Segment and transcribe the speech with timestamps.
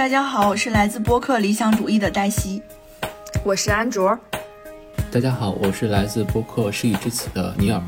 [0.00, 2.62] 大家好，我是来自播客理想主义的黛西，
[3.44, 4.18] 我是安卓。
[5.12, 7.78] 大家好，我是来自播客失意之词的尼尔。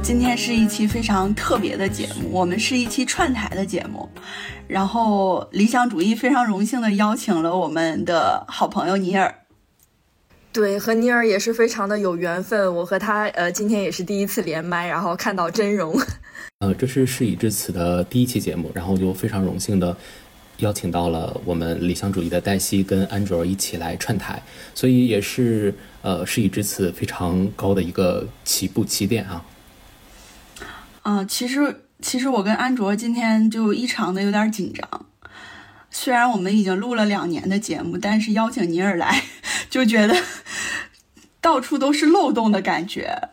[0.00, 4.08] 今天是一期非常特别的节目，我们是一期串台的节目。
[4.68, 9.34] 然后理想主义非常荣幸的邀请了我们的好朋友尼尔。
[10.52, 12.72] 对，和尼尔也是非常的有缘分。
[12.76, 16.00] 我和他呃今天也是第一次连麦，然后看到真容。
[16.60, 19.96] 呃，这是事已至此的第一期节目，然后就非常荣幸的
[20.60, 24.42] 邀请到了我们理想主义的黛西跟安卓一起来串台，
[24.74, 29.44] 所以也是呃事已至此非常高的一个起步起点啊。
[31.02, 35.06] 嗯，其实其实我跟安卓今天就异常的有点紧张，
[35.90, 39.22] 虽然我们已经录了两年的节目，但是邀请尼尔来
[39.70, 40.14] 就觉得
[41.40, 43.30] 到处都是漏洞的感觉。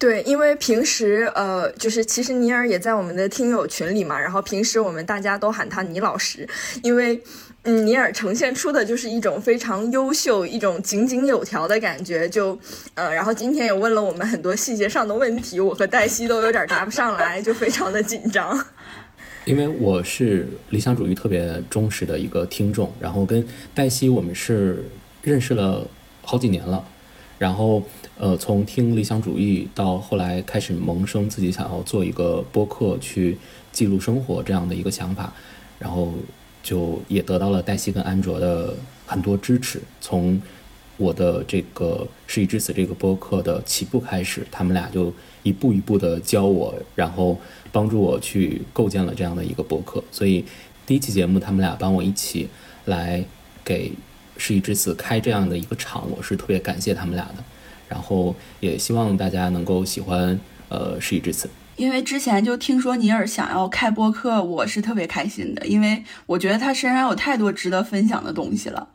[0.00, 6.48] 对，因为平时呃，就是其实尼尔也在我们的听友群里嘛，然后平时我们大家都喊他尼老师，
[6.82, 7.22] 因为
[7.64, 12.58] 嗯，尼尔呈现出的就是一种非常优秀、一种井井有条的感觉，就
[12.94, 18.58] 呃，然后今天也问了我们很多细节上的问题，我和黛西都有点答不上来，就非常的紧张。
[19.44, 24.82] 因为我是理想主义特别忠实的一个听众，然后跟黛西我们是
[25.20, 25.86] 认识了
[26.22, 26.82] 好几年了，
[27.40, 27.82] 然后。
[28.22, 33.38] 呃，从听理想主义到后来开始萌生自己想要做一个播客去
[33.72, 35.32] 记录生活这样的一个想法，
[35.78, 36.12] 然后
[36.62, 39.80] 就也得到了黛西跟安卓的很多支持。
[40.02, 40.38] 从
[40.98, 45.10] 我的这个事已至此这个播客的起步开始，他们俩就
[45.42, 47.38] 一步一步的教我，然后
[47.72, 50.04] 帮助我去构建了这样的一个播客。
[50.12, 50.44] 所以
[50.84, 52.50] 第一期节目，他们俩帮我一起
[52.84, 53.24] 来
[53.64, 53.90] 给
[54.40, 57.44] 事已至此开这样的一个场，我是特别感谢他们俩的。
[57.86, 61.50] 然后也希望大家能够喜欢，呃，事已至此。
[61.76, 68.88] 因为之前就听说尼尔想要开播客，我是特别开心的，因为我觉得他身上有太多值得分享的东西了。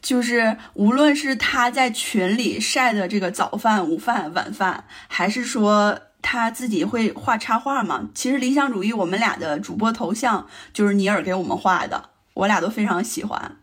[0.00, 8.08] 就是无论是他在群里晒的这个早饭、午饭、晚饭，还是说他自己会画插画嘛。
[8.14, 13.56] 其实理想主义我们俩的主播头像就是尼尔给我们画的，我俩都非常喜欢。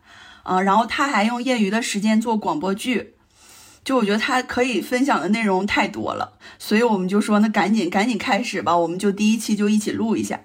[0.44, 3.14] 啊，然后他还用业余的时间做广播剧。
[3.82, 10.40] 就我觉得他可以分享的内容太多了，所以我们就说那赶紧赶紧开始吧，我们就第一期就一起录一下。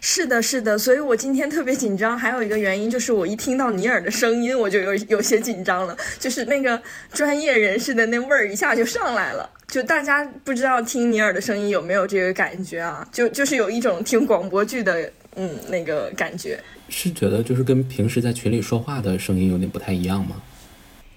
[0.00, 6.80] 是的，是的，所以我今天特别紧张，还有一个原因就是我一听到尼尔的声音，我就有有些紧张了，就是那个
[7.12, 9.48] 专业人士的那味儿一下就上来了。
[9.68, 13.06] 就大家不知道听尼尔的声音有没有这个感觉啊？
[13.12, 16.62] 就就是有一种听广播剧的嗯那个感觉。
[16.88, 20.36] 是觉得就是跟平时在群里说话的声音有点不太一样吗？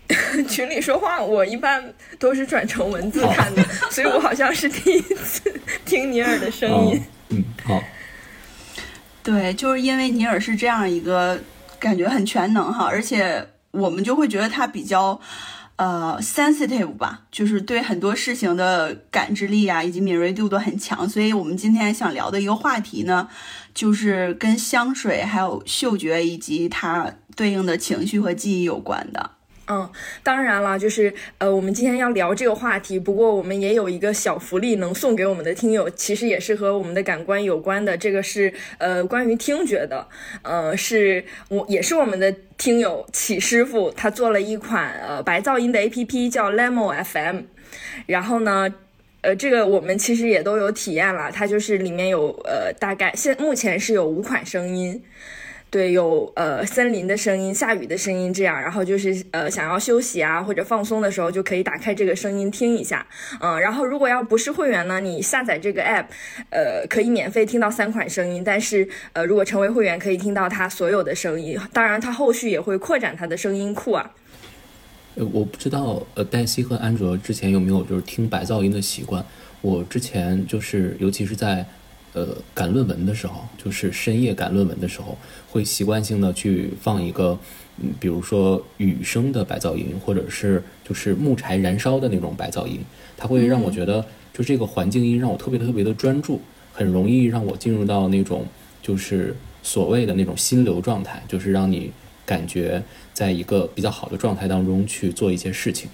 [0.48, 1.84] 群里说话，我一般
[2.20, 5.52] 都是转成文字看的， 所以我好像是第一次
[5.84, 7.02] 听尼尔的声音。
[7.30, 7.82] 嗯，好。
[9.24, 11.40] 对，就是因为尼尔是这样一个
[11.80, 15.20] 感觉很全能哈，而且我们就会觉得他比较
[15.78, 23.28] 呃 sensitive 吧，就是对很多事情的感知力啊以及敏锐度都很强，所以我们今天想聊的一个话题呢，
[23.76, 29.30] 就是跟香水还有嗅觉以及它对应的情绪和记忆有关的。
[29.68, 29.90] 嗯，
[30.22, 37.98] 当然了，就是呃，我们今天要聊这个话题，不过我们也有一个小福利能送给我们的听友，其实也是和我们的感官有关的。
[37.98, 40.08] 这个是呃关于听觉的，
[40.44, 47.42] 呃，是我也是我们的听友启师傅，他做了一款呃白噪音的 A P P，叫 Lemo F M。
[48.06, 48.72] 然后呢，
[49.26, 55.02] 呃，这个我们其实也都有体验了，它就是里面有呃大概现目前是有五款声音。
[55.72, 63.06] 对，有呃森林的声音、下雨的声音，这样，然后就是呃想要休息啊或者放松的时候，就可以打开这个声音听一下，
[63.42, 66.06] 嗯，然后如果要不是会员呢，你下载这个 app，
[66.50, 74.12] 呃，可以免费听到三款声音，但是呃如果成为会员，可以听到它所有的声音，当然它后续也会扩展它的声音库啊。
[75.16, 79.26] 呃，我不知道呃黛西和安卓之前有没有就是听白噪音的习惯，
[79.62, 81.66] 我之前就是尤其是在。
[82.18, 85.18] 呃，赶论文的时候，就是深夜赶论文的时候，
[85.50, 87.38] 会习惯性的去放一个，
[87.84, 92.80] 嗯，比如说雨声的白噪音，或者是就是木柴燃烧的那种白噪音，
[93.18, 96.40] 它会让我觉得，就这个环境音让我特别特别的专注，
[96.72, 98.46] 很容易让我进入到那种
[98.82, 101.92] 就是所谓的那种心流状态，就是让你
[102.26, 102.82] 感觉
[103.16, 105.90] 在一个比较好的状态当中去做一些事情。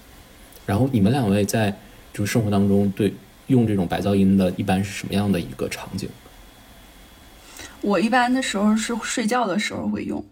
[0.66, 1.74] 然后你们两位在
[2.12, 3.14] 就是生活当中对。
[3.48, 6.08] 用这种白噪音的，一般是什么样的一个场景？
[7.82, 10.24] 我一般的时候是睡觉的时候会用，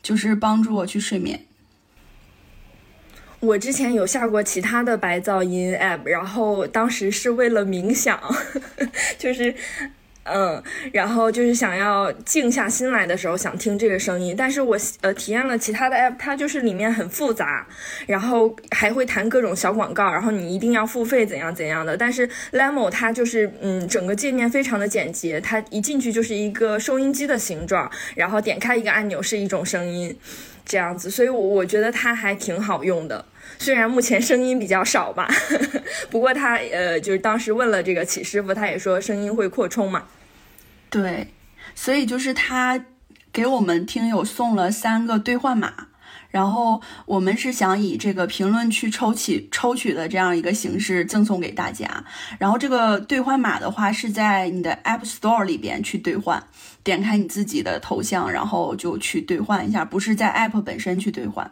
[0.00, 1.44] 就是帮助我去睡眠。
[3.40, 8.18] 我之前有下过其他的白噪音 app，然后当时是为了冥想，
[9.18, 9.54] 就是
[10.24, 10.62] 嗯，
[10.92, 17.66] 然后就是想要静下心来的时候想听这个声音，但是我呃体验了其他的 app，它就是里面很复杂，
[18.06, 21.94] 然后还会弹各种小广告，然后你一定要付费怎样怎样的。
[21.94, 30.16] 但是 Lemo 它就是嗯整个界面非常的简洁，它一进去就是一个收音机的形状，然后点开一个按钮是一种声音，
[30.64, 33.22] 这样子，所以我我觉得它还挺好用的。
[33.58, 40.02] 虽然目前声音比较少吧，呵 呵不过他呃，就是当时问了这个启师傅，他也说声音会扩充嘛。
[40.94, 41.26] 对，
[41.74, 42.84] 所以就是他
[43.32, 45.88] 给我们听友送了三个兑换码，
[46.30, 52.04] 然后我们是想以这个评论区抽取抽取的这样一个形式赠送给大家。
[52.38, 56.44] 然后这个兑换码的话是在你的 App Store 里边去兑换，
[56.84, 61.50] 点开你自己的头像，然后就去兑换一下，不是在 App 本身去兑换。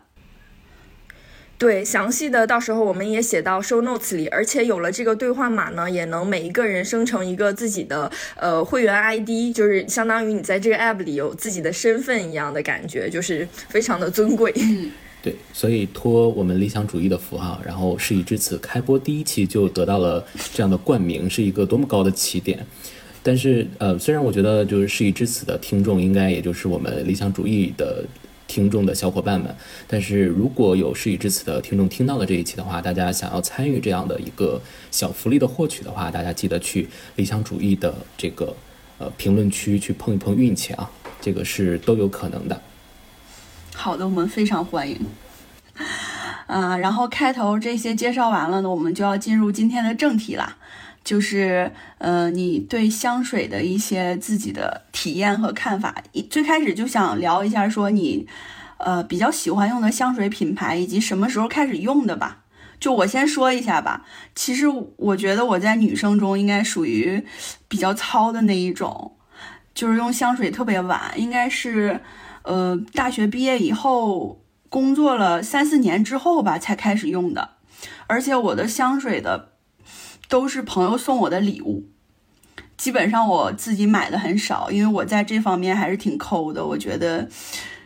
[1.63, 14.53] 对，详细的到时候我们也写到 show notes 里，而且有了这个兑换码呢，也能每一个人生成一个自己的呃会员 ID，就是相当于你在这个 app 里有自己的身份一样的感觉，就是非常的尊贵。
[15.23, 22.59] 对，所以托我们理想主义的福哈，然后事已至此，开播第一期就得到了这样的冠名，是一个多么高的起点。
[23.23, 28.05] 但是呃，虽然我觉得就是事已至此的听众，应该也就是我们理想主义的。
[28.53, 29.57] 听众的小伙伴们，
[29.89, 34.61] 但是如果有事已至此的听众听到了这一期的话，大家想要参与这样的一个
[34.91, 38.55] 小福利的获取的话，大家记得去理想主义的这个
[38.99, 42.61] 呃评论区去碰一碰运气啊，这个是都有可能的。
[43.75, 45.01] 好的，我们非常欢迎。
[46.47, 50.59] 啊，然后开头这些介绍完了呢，我们就要进入今天的正题啦。
[51.05, 56.03] 就是呃，你对香水的一些自己的体验和看法。
[56.13, 58.29] 一最开始就想聊一下，说你
[58.79, 62.45] 呃比较喜欢用的香水品牌，以及什么时候开始用的吧。
[62.79, 64.07] 就我先说一下吧。
[64.35, 64.67] 其实
[64.97, 67.25] 我觉得我在女生中应该属于
[67.69, 69.17] 比较糙的那一种，
[69.75, 72.01] 就是用香水特别晚，应该是
[72.43, 77.51] 呃大学毕业以后工作了三四年之后吧才开始用的。
[78.07, 79.52] 而且我的香水的。
[80.33, 81.85] 都是朋友送我的礼物，
[82.79, 86.65] 基本上我自己买的很少，因为我在这方面还是挺抠的。
[86.65, 87.29] 我觉得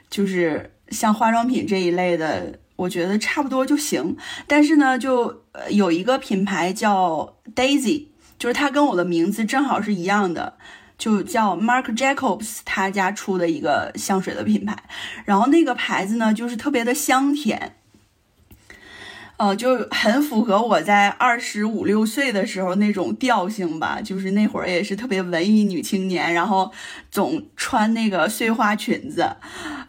[0.09, 4.17] 就是像化妆品这一类的，我觉得差不多就行。
[4.47, 8.07] 但是呢，就有一个品牌叫 Daisy，
[8.39, 10.55] 就是它跟我的名字正好是一样的，
[10.97, 14.85] 就叫 Marc Jacobs 他家出的一个香水的品牌。
[15.25, 17.75] 然后那个牌子呢，就是特别的香甜。
[19.39, 26.73] 呃，就很符合我在二十五六岁的时候那种调性吧，就是那会儿也是特别文艺女青年，然后
[27.11, 29.29] 总穿那个碎花裙子，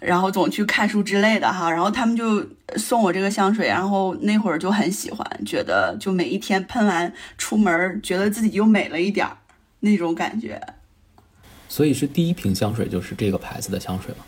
[0.01, 1.71] 然后总去看书之类的哈。
[1.71, 2.45] 然后他们就
[2.75, 9.37] 送我这个香水，然后那会儿就很喜欢，觉得就每一天喷完出门，觉得自己又美了一点儿
[9.79, 10.61] 那种感觉。
[11.69, 14.25] 所以是第一瓶香水就是这个牌子的香水吗？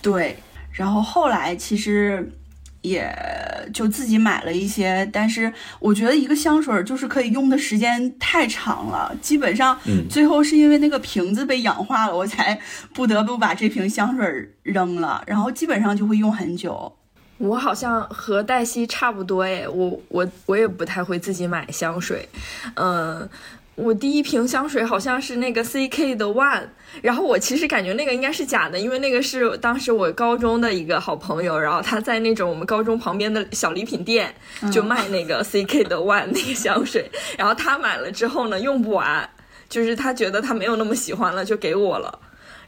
[0.00, 0.38] 对，
[0.72, 2.32] 然后后来其实。
[2.88, 3.12] 也
[3.74, 9.78] 就自己买了一些，但是我觉得一个香水就是可以用的时间太长了，基本上
[10.08, 12.58] 最后是因为那个瓶子被氧化了，我才
[12.94, 14.24] 不得不把这瓶香水
[14.62, 16.92] 扔了，然后基本上就会用很久。
[17.38, 22.28] 我好像和黛西差不多诶，我我我也不太会自己买香水，
[22.74, 23.28] 嗯。
[23.76, 26.62] 我第一瓶香水好像是那个 CK 的 One，
[27.02, 34.34] 然后我其实感觉那个应该是假的，因为那个是当时我高中的一个好朋友，然后他在那种我们高中旁边的小礼品店
[34.72, 39.28] 就卖那个 CK 的 One 那个香水，然后他买了之后呢用不完，
[39.68, 42.18] 就是他觉得他没有那么喜欢了就给我了，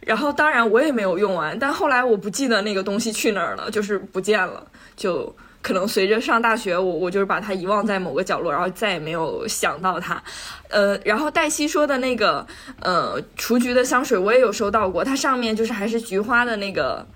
[0.00, 5.34] 然后当然我也没有用完，但后来我不记得那个东西去哪儿了，就是不见了，就。
[5.68, 10.22] 可能随着上大学，我我就是把它遗忘在某个角落，然后再也没有想到它。
[10.70, 12.46] 呃，然后黛西说的那个
[12.80, 17.06] 呃雏菊的香水，我也有收到过，它上面就是还是菊花的那个，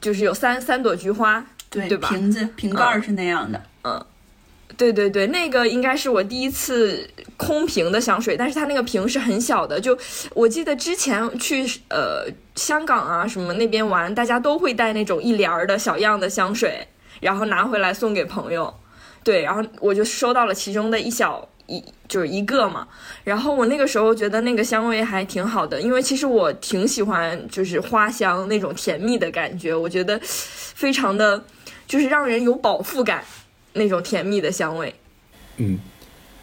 [0.00, 2.08] 就是有三三朵菊花，对对吧？
[2.08, 4.02] 瓶子瓶盖是那样的，嗯，
[4.78, 7.06] 对对对，那个应该是我第一次
[7.36, 9.98] 空瓶的香水，但是它那个瓶是很小的，就
[10.32, 12.24] 我记得之前去呃
[12.56, 16.88] 香港啊什么那边玩，大家都会带那种一帘儿的小样的香水。
[17.22, 18.74] 然后拿回来送给朋友，
[19.22, 22.86] 对，然后我就收到了其中的一小一就是一个嘛，
[23.22, 31.42] 然后我那个时候觉得那个香味还挺好的，因为其实我挺喜欢就是花香那种甜蜜的感觉，我觉得非常的
[31.86, 33.22] 就是让人有饱腹感
[33.74, 34.92] 那种甜蜜的香味。
[35.58, 35.78] 嗯，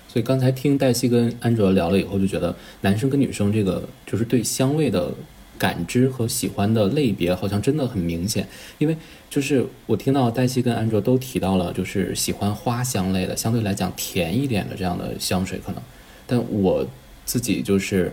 [0.07, 5.13] 所以刚才听黛西跟安卓聊了以后，就觉得男生跟女生这个就是对香味的。
[5.59, 8.95] 感知和喜欢的类别好像真的很明显，因为
[9.29, 15.81] 就是我听到黛西跟安卓都提到了，就是喜欢花香类的，相对来讲甜一点的这样的香水可能，
[16.25, 16.85] 但我
[17.25, 18.11] 自己就是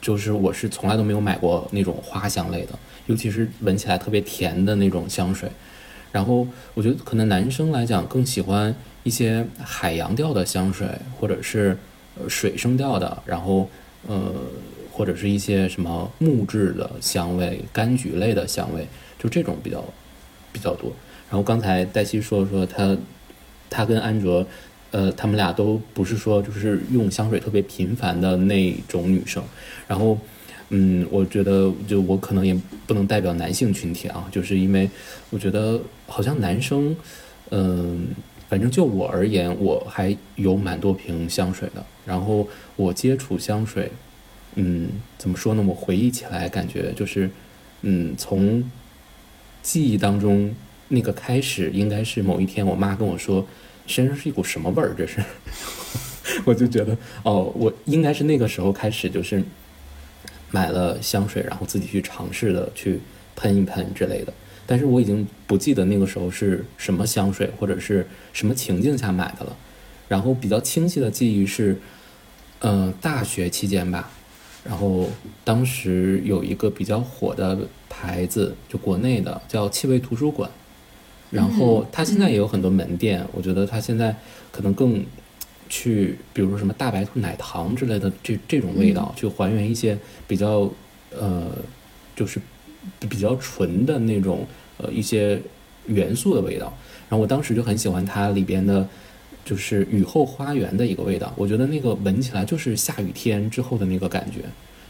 [0.00, 5.50] 就是我是从来都没有买过那种花香类的，尤其是闻起来特别甜的那种香水。
[6.12, 10.88] 然后我觉得可能男生来讲更喜欢一些海洋调的香水，
[11.18, 11.76] 或者是
[12.28, 13.68] 水生调的，然后
[14.06, 14.32] 呃
[14.92, 18.86] 或者是一些什么木质的香味、柑橘类的香味，
[19.18, 19.84] 就这种比较
[20.56, 20.90] 比较多。
[21.28, 22.96] 然后刚才黛西说说她
[23.68, 24.46] 她跟安卓。
[24.92, 29.42] 呃，他们俩都不是说就是用香水特别频繁的那种女生，
[29.86, 30.16] 然后，
[30.70, 34.88] 嗯，我觉得就我可能也不能代表男性群体啊，就是因为
[35.28, 36.96] 我觉得好像男生，
[37.50, 38.06] 嗯，
[38.48, 43.90] 反正就我而言，我还有蛮多瓶香水的，然后我接触香水，
[44.54, 45.62] 嗯，怎么说呢？
[45.66, 47.28] 我回忆起来感觉就是，
[47.82, 48.64] 嗯，从
[49.66, 50.54] 记忆当中
[50.86, 53.44] 那个开始，应该是某一天我妈跟我说。
[53.88, 54.94] 身上是一股什么味儿？
[54.96, 55.20] 这是，
[56.44, 59.42] 我就觉得哦，我应该是那个时候开始，就是
[60.52, 63.00] 买了香水，然后自己去尝试的去
[63.34, 64.32] 喷一喷之类的。
[64.66, 69.56] 但是我已经不记得那个时候是什么香水或者是什么情境下买的了。
[70.08, 71.76] 然后比较清晰的记忆是，
[72.60, 74.10] 呃，大学期间吧，
[74.66, 75.08] 然后
[75.44, 77.58] 当时有一个比较火的
[77.88, 80.50] 牌子，就国内的叫气味图书馆。
[81.30, 84.14] 然后它现在也有很多门店，我觉得它现在
[84.52, 85.04] 可能更
[85.68, 90.70] 去，比如说什么大白兔奶糖之类的这这种味道，去还原一些比较
[91.10, 91.50] 呃，
[92.14, 92.40] 就是
[93.00, 94.46] 比较纯的那种
[94.78, 95.40] 呃一些
[95.86, 96.72] 元素的味道。
[97.08, 98.88] 然后我当时就很喜欢它里边的，
[99.46, 104.40] 就是雨后花园的一个味道，我觉得那个闻起来就是下雨天之后的那个感觉，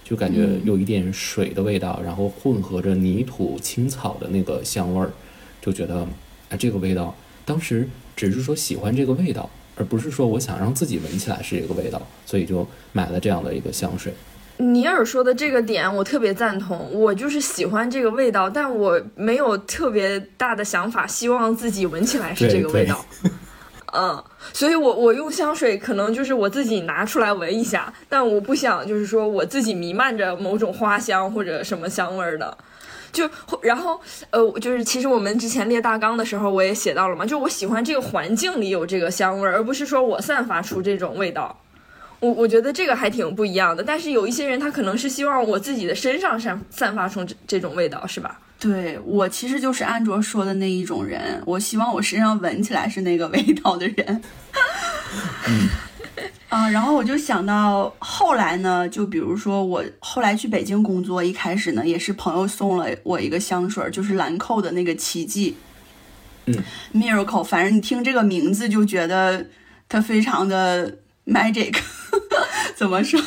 [0.03, 5.13] 就感觉有一点水的味道，然后混合着泥土、青草的那个香味儿，
[5.61, 6.05] 就觉得。
[6.49, 7.13] 啊，这个味道，
[7.45, 14.15] 当时只是说喜欢这个味道，而不是说我想让自己闻起来是一个味道，所以就买了这样的一个香水。
[14.59, 23.05] 尼尔说的这个点我特别赞同，我就是喜欢这个味道，但我没有特别大的想法，希望自己闻起来是这个味道。
[23.93, 32.57] 嗯，所以我我用香水可能就是我自己拿出来闻一下，但我不想就是说我自己弥漫着某种花香或者什么香味的。
[33.13, 33.31] 就
[33.63, 33.99] 然后
[34.31, 41.59] 呃，就是其实我们之前列大纲的时候，我也写到了嘛，就我喜欢这个环境里有这个香味，而不是说我散发出这种味道。
[42.21, 43.83] 我我觉得这个还挺不一样的。
[43.83, 48.39] 但是有一些人他可能是希望我自己的身上散散发出这这种味道，是吧？
[48.67, 54.23] 对我其实就是安卓说的那一种人，我希望我身上闻起来是那个味道的人。
[55.49, 55.69] 嗯。
[56.49, 65.57] 啊，然后我就想到后来呢，就比如说我后来去北京工作，一开始呢也是朋友送了我一个香水，就是兰蔻的那个奇迹，
[66.47, 66.55] 嗯
[66.95, 69.47] ，Miracle，反正你听这个名字就觉得
[69.89, 71.77] 它非常的 magic，
[72.77, 73.21] 怎么说？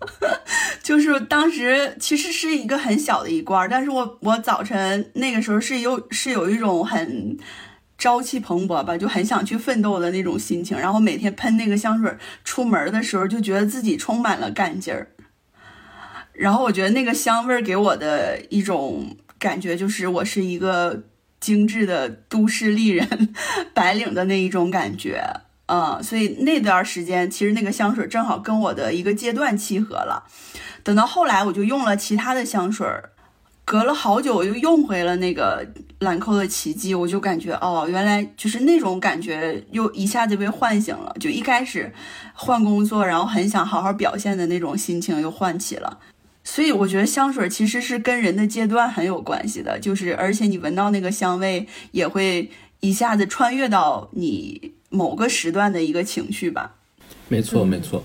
[0.82, 7.38] 就是当时其实是一个很小的一罐，但是我我早晨那个时候是有是有一种很。
[7.98, 10.78] 朝气蓬勃吧，就很想去奋斗的那种心情。
[10.78, 15.08] 然后每天喷那个香水，出门的时候就觉得自己充满了干劲儿。
[16.34, 21.04] 然后我觉得那个香味儿给我的一种感觉，就是我是一个
[21.40, 23.34] 精致的都市丽人，
[23.72, 25.24] 白领的那一种感觉。
[25.66, 30.24] 嗯，所以那段时间其实那个香水正好跟我的一个阶段契合了。
[30.82, 32.86] 等到后来，我就用了其他的香水。
[33.64, 35.66] 隔了好久，我又用回了那个
[35.98, 41.12] 兰蔻的奇迹，我就感觉哦，原来就是那种感觉，又一下子被唤醒了。
[41.18, 41.92] 就一开始
[42.32, 45.98] 换工作，然后很想好好表现的那种心情又唤起了。
[46.44, 56.74] 所以我觉得香水其实是跟人的阶段很有关系的，就是而且你闻到那个香味，也会一下子穿越到你某个时段的一个情绪吧。
[57.28, 58.02] 没错，没错。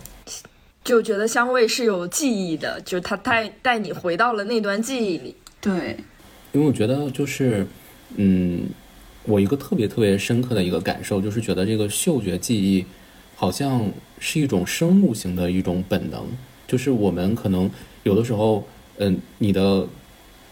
[0.84, 5.36] 就觉得香味是有记忆的，就是它带带你回到了那段记忆里。
[5.62, 5.96] 对，
[6.52, 7.66] 因为我觉得就是，
[8.16, 8.64] 嗯，
[9.26, 12.84] 我一个特别特别深刻的一个感受，就是觉得这个嗅觉记忆
[13.36, 16.26] 好像是一种生物型的一种本能，
[16.68, 17.70] 就是我们可能
[18.04, 18.68] 有的时候，
[18.98, 19.88] 嗯，你的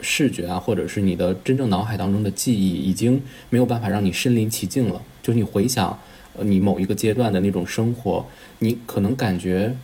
[0.02, 3.20] 视觉啊，或者是你的真正脑海当中的记忆，已经
[3.50, 5.02] 没有办法让你身临其境了。
[5.24, 6.00] 就是你回想，呃，
[6.44, 8.26] 你某一个阶段的那种生活，
[8.60, 9.76] 你可能感觉。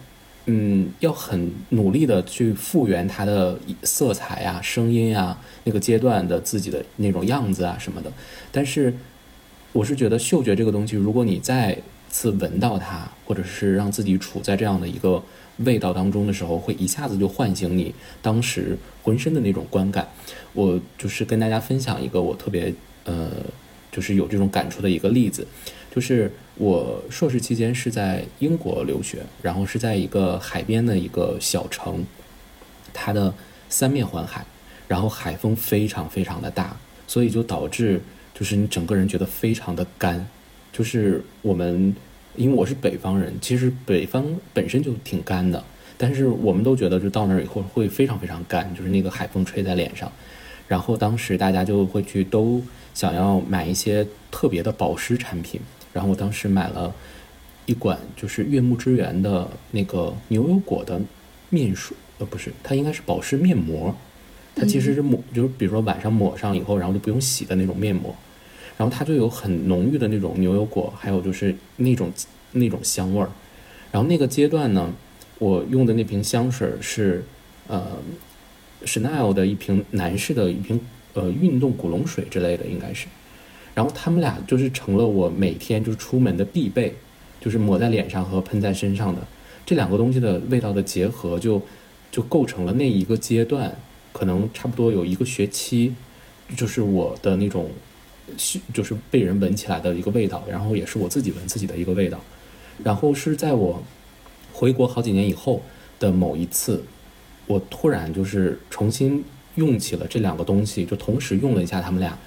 [0.47, 8.13] 嗯，要很努力的去复原它的色彩啊、声音啊，那个阶段的自己的那种样子啊什么的。
[8.51, 8.93] 但是，
[9.73, 11.75] 我是觉得嗅觉这个东西，如果你再
[12.09, 15.23] 次闻到它，或者是让自己处在这样的一个
[15.57, 20.07] 味道当中的时候，会一下子就唤醒你当时浑身的那种观感。
[20.53, 22.71] 我就是跟大家分享一个我特别
[23.05, 23.31] 呃，
[23.91, 25.47] 就是有这种感触的一个例子。
[25.91, 32.05] 就是我硕士期间是在英国留学，然后是在一个海边的一个小城，
[32.93, 33.33] 它的
[33.67, 34.45] 三面环海，
[34.87, 38.01] 然后海风非常非常的大，所以就导致
[38.33, 40.25] 就是你整个人觉得非常的干。
[40.71, 41.95] 就是我们，
[42.35, 45.63] 因为我是北方人，其实北方本身就挺干的，
[45.97, 50.11] 但是我们都觉得就到那儿以后会非常非常干，就是那个海风吹在脸上。
[50.67, 52.61] 然后当时大家就会去都
[52.93, 55.61] 想要买一些特别的保湿产品，
[55.95, 56.93] 然后我当时买了
[57.65, 60.99] 一管就是悦木之源的那个牛油果的
[61.49, 63.95] 面霜，呃不是，它应该是保湿面膜，
[64.53, 68.13] 它其实是抹，就是比如说晚上抹上以后，然后就不用洗的那种面膜，
[68.75, 72.11] 然后它就有很浓郁的那种牛油果，还有就是那种
[72.51, 73.29] 那种香味儿，
[73.93, 74.93] 然后那个阶段呢，
[75.39, 77.23] 我用的那瓶香水是
[77.67, 77.97] 呃。
[78.83, 80.79] Chanel 的一瓶男士的一瓶
[81.13, 83.07] 呃运动古龙水之类的应该是，
[83.75, 86.95] 然后他们俩就是成了我每天就是出门的必备，
[87.39, 89.21] 就是抹在脸上和喷在身上的
[89.65, 91.61] 这两个东西的味道的结合，就
[92.11, 93.75] 就构成了那一个阶段，
[94.11, 95.93] 可能差不多有一个学期，
[96.55, 97.69] 就是我的那种，
[98.73, 102.19] 就是被人闻起来的一个味道，然后也是我自己闻自己的一个味道，
[102.83, 103.83] 然后是在我
[104.53, 105.61] 回国好几年以后
[105.99, 106.83] 的某一次。
[107.47, 112.17] 我突然就是重新用起了这两个东西，就同时用了一下他们俩，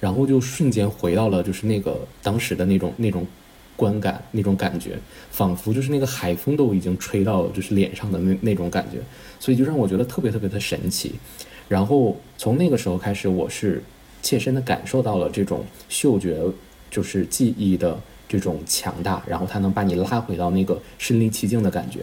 [0.00, 3.26] 然后就瞬间回到了就是那个当时的那种那种
[3.76, 4.98] 观感那种感觉，
[5.30, 8.98] 仿佛就是那个海风都已经吹到就是脸上的那那种感觉，
[9.38, 11.14] 所以就让我觉得特别特别的神奇。
[11.68, 13.82] 然后从那个时候开始，我是
[14.22, 16.40] 切身的感受到了这种嗅觉
[16.90, 22.00] 就是记忆的这种强大，然后它能把你拉回到那个身临其境的感觉。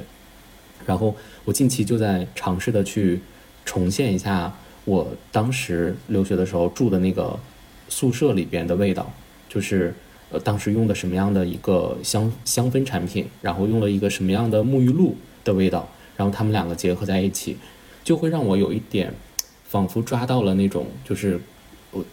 [0.86, 3.22] 然后我近期就在尝试的去
[3.64, 7.40] 重现一下我当时留学的时候住的那个
[7.90, 9.12] 宿舍里边的味道，
[9.50, 9.94] 就是
[10.32, 17.58] 呃当时用的什么样的一个香香氛产品，然后用了一个什么样的沐浴露的味道，然后他们两个结合在一起，
[18.04, 19.14] 就会让我有一点
[19.66, 21.40] 仿佛抓到了那种就是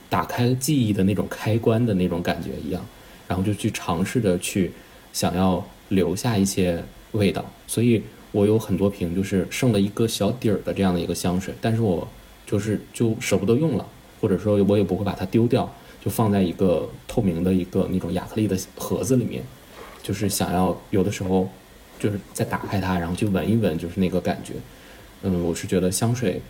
[0.09, 2.85] 打开记忆的那种开关的那种感觉一样，
[3.27, 4.71] 然后就去尝试着去
[5.13, 8.03] 想要留下一些味道，所以。
[8.33, 12.07] 我有很多瓶，就是剩了一个小底儿的这样的一个香水，但是我
[12.47, 13.85] 就是就舍不得用了，
[14.21, 15.73] 或者说我也不会把它丢掉，
[16.05, 19.43] 就放在一个透明的一个那种亚克力的盒子里面，
[20.03, 21.49] 就是想要有的时候
[21.99, 24.55] 就是再打开它，然后去闻一闻，就是那个感觉。
[25.23, 26.41] 嗯，我是觉得香水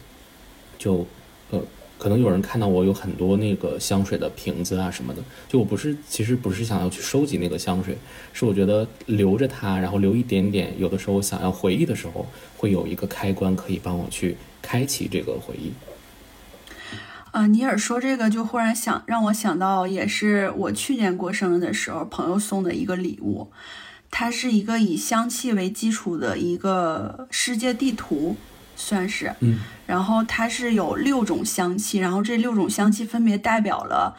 [0.78, 1.06] 就
[1.50, 1.60] 呃。
[2.00, 7.94] 可能有人看到我有很多那个香水的瓶子啊什么的，就我不是，其实不是想要去收集那个香水，
[8.32, 12.24] 是我觉得留着它，然后留一点点，有的时候我想要回忆的时候，
[12.56, 15.70] 会有一个开关可以帮我去开启这个回忆。
[17.32, 23.50] 啊，尼尔说这个就忽然想让我想到，也是我去年过生日的时候朋友送的一个礼物，
[24.10, 28.36] 它是一个以香气为基础的一个世界地图。
[28.76, 34.16] 算是，嗯，然后它是有六种香气，然后这六种香气分别代表了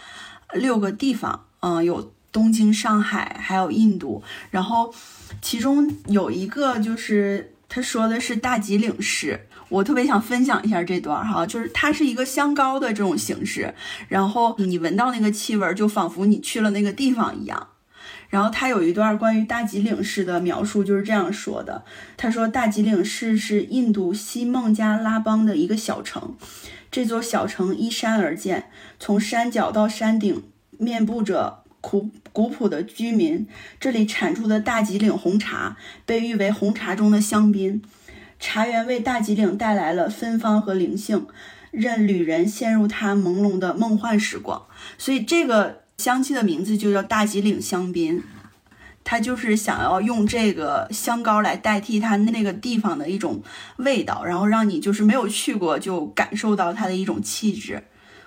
[0.54, 4.22] 六个地方，嗯，有东京、上海，还有印度，
[4.52, 4.94] 然后
[5.42, 13.74] 其中有一个就是他说的是大吉岭市，我特别想分享一下这段哈，就是它是一个香膏的这种形式，
[14.10, 17.70] 然后你闻到那个气味，就仿佛你去了那个地方一样。
[18.30, 21.84] 然后他有一段关于大吉岭市的描述，就是这样说的：
[22.16, 26.36] 他说，大吉岭市是印度西孟加拉邦的一个小城，
[26.90, 30.44] 这座小城依山而建，从山脚到山顶
[30.78, 33.48] 面布着古古朴的居民。
[33.80, 37.82] 这里产出的大吉岭红茶被誉为红茶中的香槟，
[38.42, 41.26] 茶园为大吉岭带来了芬芳和灵性，
[41.72, 44.64] 任旅人陷入它朦胧的梦幻时光。
[44.98, 45.80] 所以这个。
[45.98, 48.24] 香气的名字就叫大吉岭香槟，
[49.04, 53.44] 它就是想要用这个香膏来代替它那个地方的一种
[53.76, 57.84] 味道，然后让你就是没有去过就感受到它的一种气质。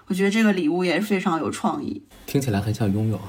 [0.06, 3.20] 我觉得这个礼物也是非常有创意，听起来很想拥有。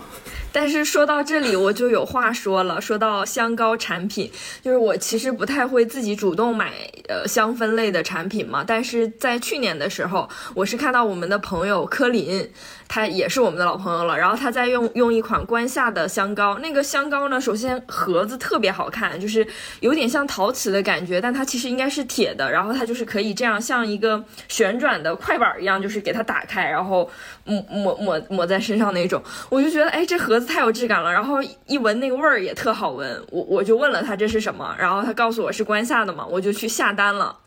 [0.56, 2.80] 但是说到这里，我就有话说了。
[2.80, 6.72] 说到香膏产品，就是我其实不太会自己主动买
[7.10, 8.64] 呃香氛类的产品嘛。
[8.66, 12.50] 但是在去年的时候，我是看到我们的朋友柯林。
[12.88, 19.46] 他也是我们的老朋友了，然后他在用用一款关夏的香膏，那个香膏呢，首先盒子特别好看，就是
[19.80, 27.10] 有点像陶瓷的感觉，但它其实应该是铁的，然后它就是可以这样像一个旋转的快板一样，就是给它打开，然后
[27.44, 37.40] 抹抹抹抹在身上那种，我就觉得哎，这盒子太有质感了，然后一闻那个味儿也特好闻，我我就问了他这是什么，然后他告诉我是关夏的嘛，我就去下单了。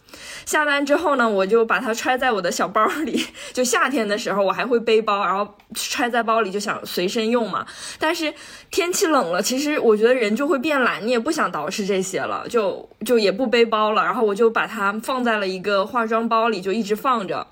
[0.46, 3.22] 下单之后呢，我就把它揣在我的小包里。
[3.52, 7.66] 就夏天的时候，我还会背包，然后揣在包里，就想随身用嘛。
[7.98, 8.32] 但是
[8.70, 14.02] 天气冷了，其实我觉得人就会变懒，你也不想捯饬这些了，就就也不背包了。
[14.02, 17.46] 然后我就把它放在了一个化妆包里，就一直放着。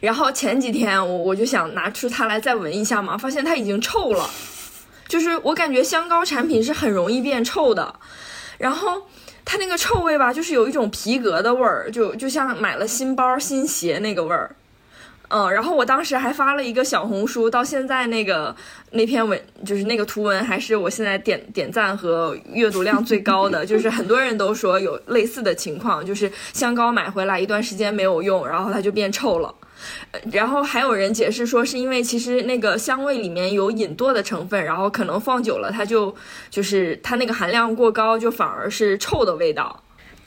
[0.00, 4.28] 然后前几天我我就想拿出它来再闻一下嘛，发现它已经臭了。
[5.08, 7.94] 就是我感觉香膏产品是很容易变臭的，
[8.58, 9.02] 然后。
[9.46, 14.56] 它那个臭味吧，就是有一种皮革的味儿，就就像买了新包新鞋那个味儿，
[15.28, 18.56] 嗯，然后我当时还发了一个小红书，到现在那个
[18.92, 29.54] 那篇文就是那个图文还是我现在点点赞和阅读量最高的，就是很多人都说有类似的情况，就是香膏买回来一段时间没有用，然后它就变臭了。
[30.32, 36.14] 然后还有人解释说，是因为其实那个香味里面有隐堕的成分，然后可能放久了，它就
[36.50, 39.80] 就是它那个含量过高，就反而是臭的味道。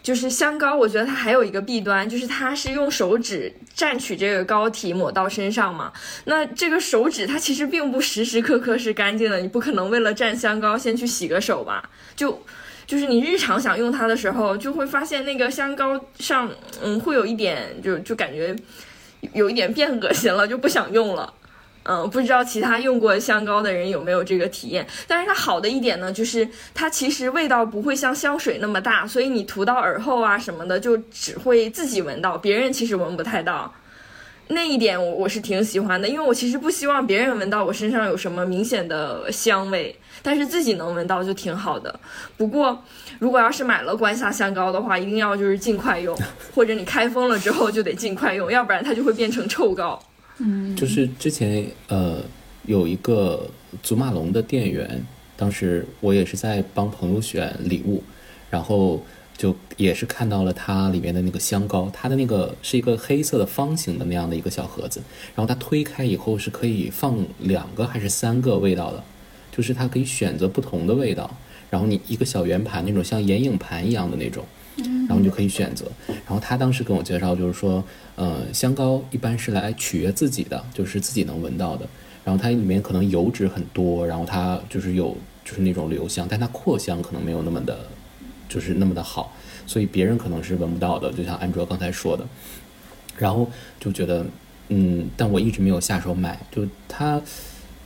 [0.04, 5.92] 就是香膏，我觉得它还有一个弊端，就是它是用手指蘸取这个膏体抹到身上嘛。
[6.24, 11.90] 那这个手指它其实并不时时刻刻是干净的，你不可能为了蘸香膏先去洗个手吧？
[12.16, 12.42] 就
[12.86, 16.50] 就是你日常想用它的时候，就会发现那个香膏上，
[16.82, 18.56] 嗯，会有一点就就感觉。
[19.34, 21.34] 有一点变恶心了，就不想用了。
[21.90, 24.86] 嗯，不知道其他用过香膏的人有没有这个体验。
[25.08, 33.74] 但是它好的一点呢，就是它其实味道不会像香水那么大，所以你涂到耳后啊什么的，就只会自己闻到，别人其实闻不太到。
[34.50, 42.00] 那一点我我是挺喜欢的，因为我其实不希望别人闻到我身上有什么明显的香味，但是自己能闻到就挺好的。
[42.36, 42.82] 不过，
[43.20, 46.18] 如果要是买了关下香膏的话，一定要就是尽快用，
[46.54, 50.02] 或者你开封了之后就得尽快用，要不然它就会变成臭膏。
[50.40, 52.22] 嗯，就是之前呃
[52.66, 53.50] 有一个
[53.82, 58.04] 祖马龙的店员，当时我也是在帮朋友选礼物，
[58.50, 59.04] 然后。
[59.38, 65.00] 就也是看到了它里面的那个香膏，它的那个是一个黑色的方形的那样的一个小盒子，
[65.36, 69.04] 然后它推开以后是可以放两个还是三个味道的，
[69.58, 71.30] 就是它可以选择不同的味道，
[71.72, 74.46] 然后你一个小圆盘那种像眼影盘一样的那种，
[74.78, 75.88] 然后你就可以选择。
[76.08, 77.84] 然后他当时跟我介绍就是说，
[78.16, 81.88] 呃，香膏一般是来取悦自己的，就是自己能闻到的，
[82.24, 87.78] 然后它里面可能油脂很多，然后它就是有就是那种留香，但它扩香可能没有那么的。
[88.50, 92.26] 就是那么的好，所以别人可能是闻不到的，就像安卓刚才说的，
[93.18, 94.26] 然后就觉得，
[94.70, 96.40] 嗯，但我一直没有下手买。
[96.50, 97.22] 就它，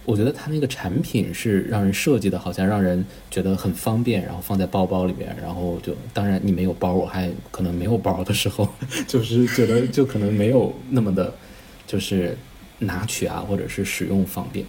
[0.04, 8.68] 我觉得它那个产品是让人设计的，好像让人觉得很方便，然后放在包包里边，然后就，当然你没有包，我还可能没有包的时候，
[9.08, 11.34] 就是觉得就可能没有那么的，
[11.86, 12.36] 就是
[12.80, 14.66] 拿取啊，或者是使用方便。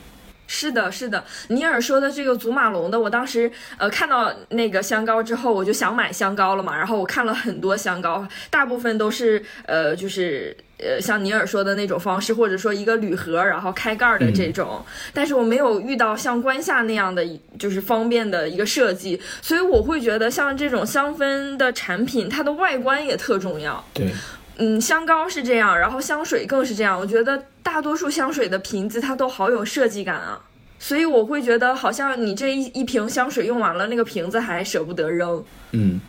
[0.49, 6.77] 是的，是的，尼尔说的这个祖马龙的，我当时呃看到那个香膏之后，我就想买香膏了嘛。
[6.77, 14.85] 然后我看了很多香膏，大部分都是呃就是呃像尼尔说的那种方式，或者说一个铝盒然后开盖的这种。
[15.15, 17.25] 但是我没有遇到像关夏那样的
[17.59, 23.85] 就是方便的一个设计，所以我会觉得像这种香氛的产品，它的外观也特重要。
[23.95, 24.11] 对，
[24.59, 26.99] 嗯，香膏是这样，然后香水更是这样。
[26.99, 27.43] 我觉得。
[27.65, 30.39] 大多数香水的瓶子它都好有设计感啊，
[30.81, 36.01] 所以我会觉得好像你这一一瓶香水用完了，那个瓶子还舍不得扔，嗯，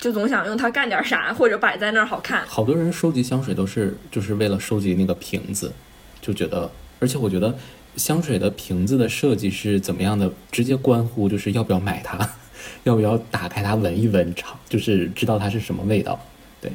[0.00, 2.44] 就总想用它干点啥，或者摆在那儿好看。
[2.46, 5.72] 好多人收集香水都是就是为了收集那个瓶子，
[6.20, 7.56] 就觉得，而且我觉得
[7.96, 12.30] 香水的瓶子的设计是怎么样的，直接关乎就是要不要买它，
[12.84, 16.18] 要不要打开它闻一闻，尝就是知道它是什么味道，
[16.60, 16.72] 对，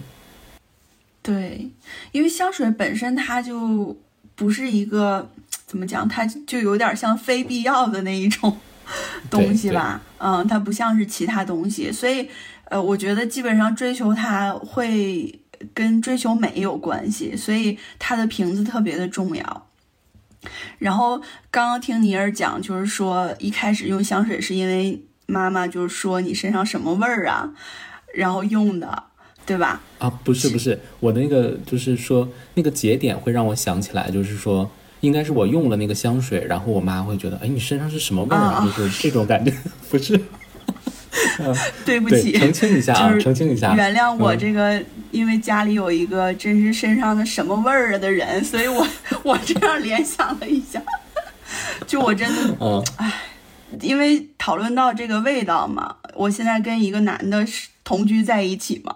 [1.24, 1.70] 对，
[2.12, 3.98] 因为香水本身它就。
[4.38, 5.30] 不是一个
[5.66, 8.58] 怎么讲，它就有点像非必要的那一种
[9.32, 10.02] 东西吧？
[10.18, 12.28] 嗯，它不像是其他东西，所以
[12.66, 15.40] 呃，我觉得基本上追求它会
[15.74, 19.68] 跟追求美有关系，所以它的瓶子特别的重要。
[20.78, 21.18] 然后
[21.50, 27.54] 刚刚听尼尔讲，就是说一开始用香水是因为妈妈就是说你身上什么味儿啊，
[28.14, 29.04] 然后用的。
[29.48, 29.80] 对吧？
[30.00, 34.68] 啊，不是不是，我的那个就是说那个节点会让我想起来，就是说
[35.02, 38.66] 应该是我用了那个香水，然后我妈会觉得，哎，你身上是什么味儿啊？
[38.76, 39.54] 就是这种感觉，
[39.88, 40.20] 不是？
[41.86, 48.88] 对不起，澄清一下啊，澄清一下，原谅我这个，因为家里有一个真是身上的什么味儿的人，所以我
[49.24, 50.82] 我这样联想了一下，
[51.88, 53.12] 就我真的，嗯，哎，
[53.82, 57.46] 因为讨论到这个味道嘛，我现在跟一个男的
[57.84, 58.96] 同居在一起嘛。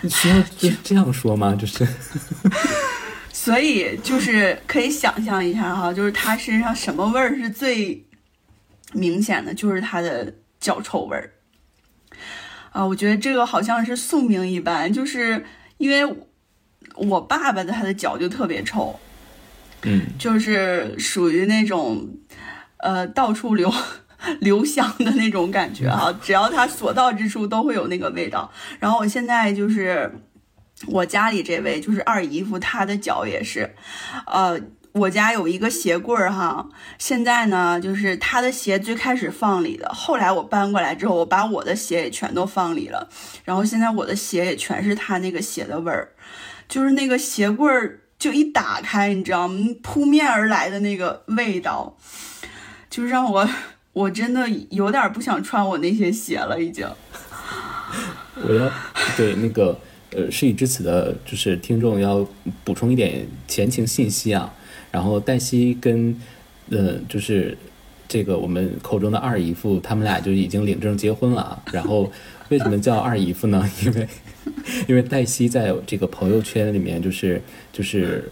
[0.00, 1.56] 你需要就这样说吗？
[1.58, 1.84] 就是，
[3.32, 8.00] 所以就是可以想象一下哈，就是他身上什么味儿是最
[8.92, 11.32] 明显的，就是他的脚臭味儿。
[12.70, 15.44] 啊，我觉得这个好像是宿命一般，就是
[15.78, 16.16] 因为
[16.94, 18.98] 我爸爸的他的脚就特别臭，
[19.82, 22.08] 嗯，就是属于那种
[22.78, 23.72] 呃到处留
[24.40, 28.52] 留香的那种感觉啊，只要他所到之处都会有那个味道。
[28.78, 30.12] 然后我现在就是
[30.86, 33.74] 我家里这位就是二姨夫，他的脚也是，
[34.26, 34.60] 呃。
[34.92, 43.08] 我家有一个鞋柜儿哈，现在呢，就是他的鞋最开始放里的，后来我搬过来之后，我把我的鞋也全都放里了，
[43.44, 46.08] 然后现在我的鞋也全是他那个鞋的味儿，
[46.68, 49.56] 就是那个鞋柜儿就一打开，你知道吗？
[49.82, 51.96] 扑面而来的那个味道，
[52.90, 53.48] 就让我
[53.92, 56.88] 我真的有点不想穿我那些鞋了，已经。
[58.42, 58.70] 我要
[59.16, 59.78] 对那个
[60.12, 62.26] 呃，事已至此的，就是听众要
[62.64, 64.54] 补充一点前情信息啊。
[64.90, 66.16] 然后黛西跟，
[66.70, 67.56] 呃，就是
[68.06, 71.62] 这个我们口中的二姨夫，他们俩就已经领证结婚了。
[71.72, 72.10] 然后
[72.48, 73.70] 为什么叫二姨夫呢？
[73.84, 74.08] 因为
[74.88, 78.30] 因为黛西在这个朋友圈里面就是就是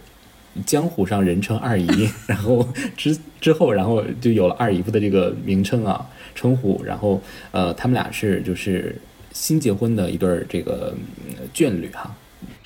[0.65, 6.83] 江湖上人称二姨， 然后之之后然后就有了二姨夫的这个名称啊称呼。
[6.83, 8.99] 然后呃，他们俩是就是
[9.31, 10.95] 新结婚的一对儿这个
[11.53, 12.15] 眷侣哈。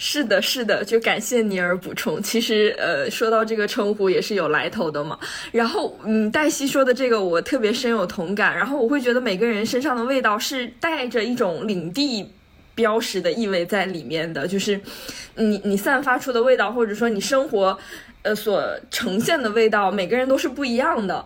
[0.04, 2.20] 是的，是的，就感谢尼尔补充。
[2.24, 5.16] 其实，呃，说到这个称呼也是有来头的嘛。
[5.52, 8.58] 然后，嗯，黛西说的这个我特别深有同感。
[8.58, 12.28] 然后，我会觉得每个人身上的味道是带着一种领地
[12.74, 14.82] 标识的意味在里面的，就是
[15.36, 17.78] 你你散发出的味道，或者说你生活，
[18.24, 21.24] 呃，所呈现的味道，每个人都是不一样的。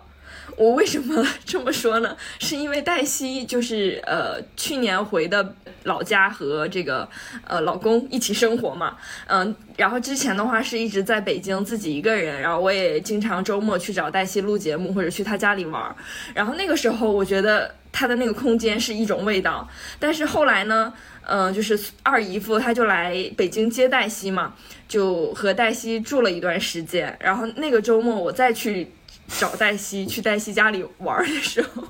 [0.58, 2.16] 我为什么这么说呢？
[2.40, 7.08] 是因为黛西就是呃去年回的老家和这个
[7.46, 8.96] 呃老公一起生活嘛，
[9.28, 15.96] 嗯，然后之前的话是一直在北京自己一个人，然后我也经常周末去找黛西录节目或者去她家里玩，
[16.34, 20.94] 然后那个时候我觉得她的那个空间是一种味道，但是后来呢，
[21.28, 24.54] 嗯，就是二姨夫他就来北京接黛西嘛，
[24.88, 28.90] 就和黛西住了一段时间，然后那个周末我再去。
[29.28, 31.84] 找黛西去黛西家里玩的时候，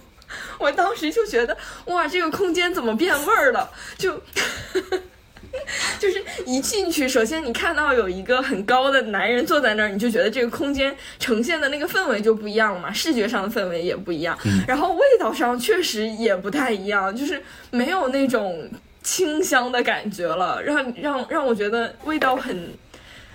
[0.58, 3.70] 我当时就觉得哇，这个空间怎么变味儿了？
[3.98, 4.22] 就
[6.00, 18.70] 就是一进去，首先你看到有一个很高的男人坐在那儿，你就觉得这个空间呈现的那个氛围就不一样了嘛，视觉上的氛围也不一样，然后味道上确实也不太一样，就是没有那种
[19.02, 22.74] 清香的感觉了，让让让我觉得味道很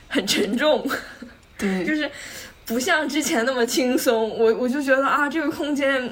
[0.08, 0.86] 很沉重，
[1.56, 2.10] 对，就是。
[2.66, 6.08] 不像之前那么轻松，我我就觉得啊，这个空间，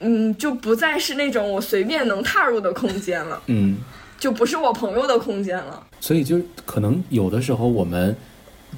[0.00, 3.76] 嗯，就不再是那种我随便能踏入的空间了，嗯，
[4.18, 5.86] 就不是我朋友的空间了。
[6.00, 8.14] 所以就可能有的时候我们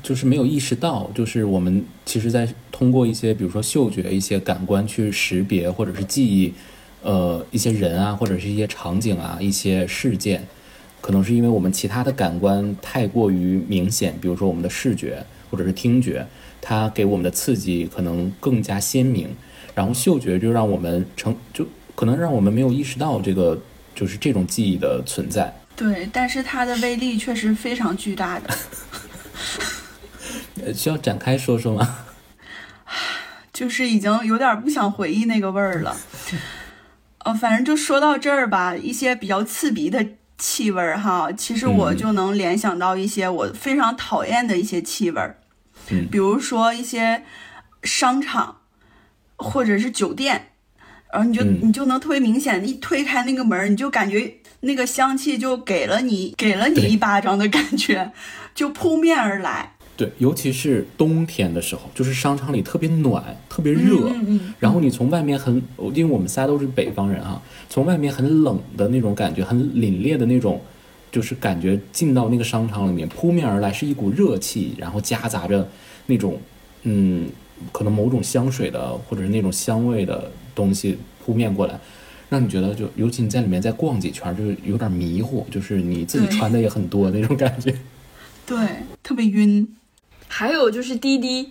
[0.03, 6.53] 就是没有意识到，就是我们其实，在通过一些比如说嗅觉、一些感官去识别或者是记忆，
[7.03, 10.47] 呃，一些人啊，或者是一些场景啊，一些事件，
[11.01, 16.27] 可能是因为我们其他的感官太过于明显，比如说我们的视觉或者是听觉。
[16.61, 19.35] 它给我们的刺激可能更加鲜明，
[19.75, 23.61] 然后嗅觉就让我们成就可能让我们没有意识到这个
[23.95, 25.53] 就是这种记忆的存在。
[25.77, 28.51] 对，但是它的威力确实非常巨大的。
[30.75, 32.05] 需要展开说说吗？
[33.53, 35.97] 就是已经有点不想回忆那个味儿了。
[37.25, 40.07] 呃，反正就说到这儿吧，一些比较刺鼻的
[40.39, 45.39] 气味儿哈，其实我就能联想到一些我非常讨厌的一些气味儿。
[46.11, 47.23] 比如说一些
[47.83, 48.59] 商场
[49.37, 50.49] 或者是酒店，
[51.13, 58.13] 然后你就你就能特别明显一推开那个门，你就感觉那个香气就给了你给了你一巴掌的感觉，
[58.55, 59.75] 就扑面而来。
[59.97, 64.11] 对，尤其是冬天的时候，就是商场里特别暖，特别热，
[64.59, 65.63] 然后你从外面很，
[65.95, 70.63] 因为我们仨都是北方人哈，从外面很冷的那种感觉，很凛冽的那种。
[71.11, 75.69] 就是感觉进到那个商场里面，扑面而来是一股热气，然后夹杂着
[76.07, 76.39] 那种，
[76.83, 77.29] 嗯，
[77.73, 81.79] 可能某种香水的或者是那种香味的东西扑面过来，
[82.29, 87.75] 让你觉得就，尤其你在里面再逛几圈，就是有点迷糊，就是你自己穿的也很多那种感觉，
[88.47, 88.57] 对，
[89.03, 89.77] 特别晕。
[90.29, 91.51] 还有就是滴滴。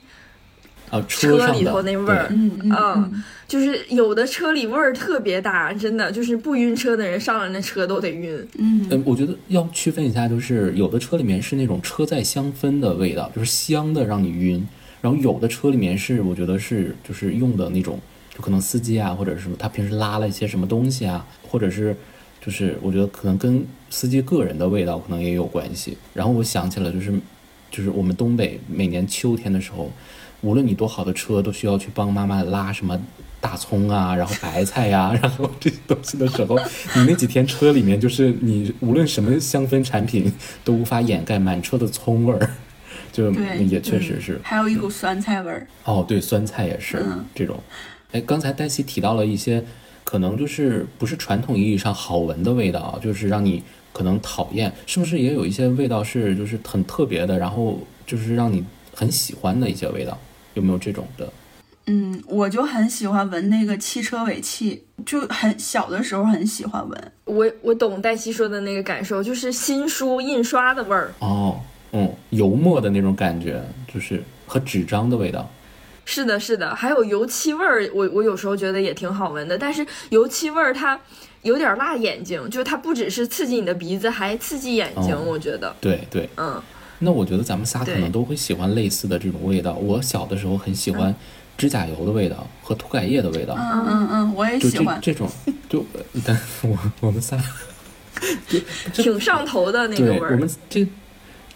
[0.90, 8.48] 啊，车里头那味儿，嗯嗯，就是有的车里味儿特别大，真的就是不晕车的人上了那车都得晕。
[8.58, 14.62] 嗯，我觉得要区分一下，就是有的车里面是那种车载香氛的味道，就是香的让你晕；
[15.00, 18.00] 然后有的车里面是我觉得是就是用的那种，
[18.34, 21.96] 就可能司机啊或者是他平时拉了一些什么东西啊，或者是
[22.44, 25.96] 就是我觉得可能跟司机个人的味道可能也有关系。
[26.16, 27.14] 然后我想起了就是
[27.70, 29.92] 就是我们东北每年秋天的时候。
[30.42, 33.00] 无论你多好的车，都需要去帮妈妈拉什么
[33.42, 36.58] 大葱啊， 然后白菜呀、 然后这些东西的时候，
[36.96, 40.32] 你那几天车里面就是你无论什么香氛产品
[40.64, 42.50] 都无法掩盖满车的葱味儿，
[43.12, 44.40] 就对也确实是。
[44.44, 45.68] 还有一股酸菜味儿。
[45.84, 47.58] 哦，对，酸菜也是、嗯这种。
[48.12, 49.64] 哎，刚才黛西提到了一些
[50.04, 53.62] 可能就是不是传统意义上好闻的味道啊，就是让你
[53.94, 60.18] 可能讨厌，是不是也有一些味道是就是很特别的，然后就是让你很喜欢的一些味道？
[60.60, 61.32] 有没有这种的？
[61.88, 67.12] 嗯，我就很喜欢闻那个汽车尾气，就很小的时候很喜欢闻。
[67.26, 71.12] 我我懂黛西说的那个感受，就是新书印刷的味儿。
[71.20, 71.60] 哦，
[71.94, 75.50] 嗯，油墨的那种感觉，就是和纸张的味道。
[76.06, 79.58] 是的，是的，还有油漆味儿，我我有时候觉得也挺好闻的。
[79.58, 81.00] 但是油漆味儿它
[81.42, 85.16] 有点辣眼睛，就是它不只是刺激你的鼻子，还刺激眼睛。
[85.16, 86.62] 哦我觉得，对对，嗯，
[87.00, 89.74] 那我觉得咱们仨可能都会喜欢类似的这种味道。
[89.74, 91.14] 我小的时候很喜欢
[91.58, 93.56] 指甲油的味道和涂改液的味道。
[93.58, 95.00] 嗯嗯嗯，我也喜欢。
[95.02, 95.30] 这种，
[95.70, 95.86] 就
[96.26, 97.38] 但我我们仨，
[98.94, 100.50] 挺上头的那个味儿我们。
[100.70, 100.86] 这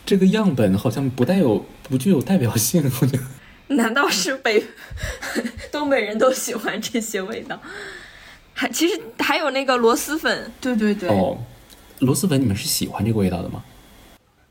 [0.05, 3.23] 这个样本好像不带有不具有代表性，我觉得。
[3.75, 4.63] 难道是北
[5.71, 7.59] 东北人都喜欢这些味道？
[8.53, 11.37] 还其实还有那个螺蛳粉，对对对，哦，
[11.99, 13.63] 螺蛳粉你们是喜欢这个味道的吗？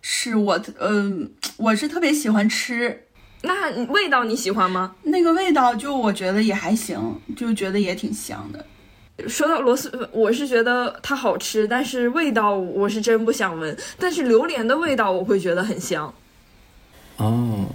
[0.02, 3.06] 是我，嗯、我是特别喜欢吃
[3.42, 4.94] 那味道你喜欢吗？
[5.04, 8.66] 那个味道，就我觉得也还行，就觉得也挺香的。
[9.28, 13.76] 说到螺蛳粉，我是觉得它好吃，但是味道我是真不想闻。
[13.98, 16.12] 但是榴莲的味道我会觉得很香。
[17.18, 17.66] 哦，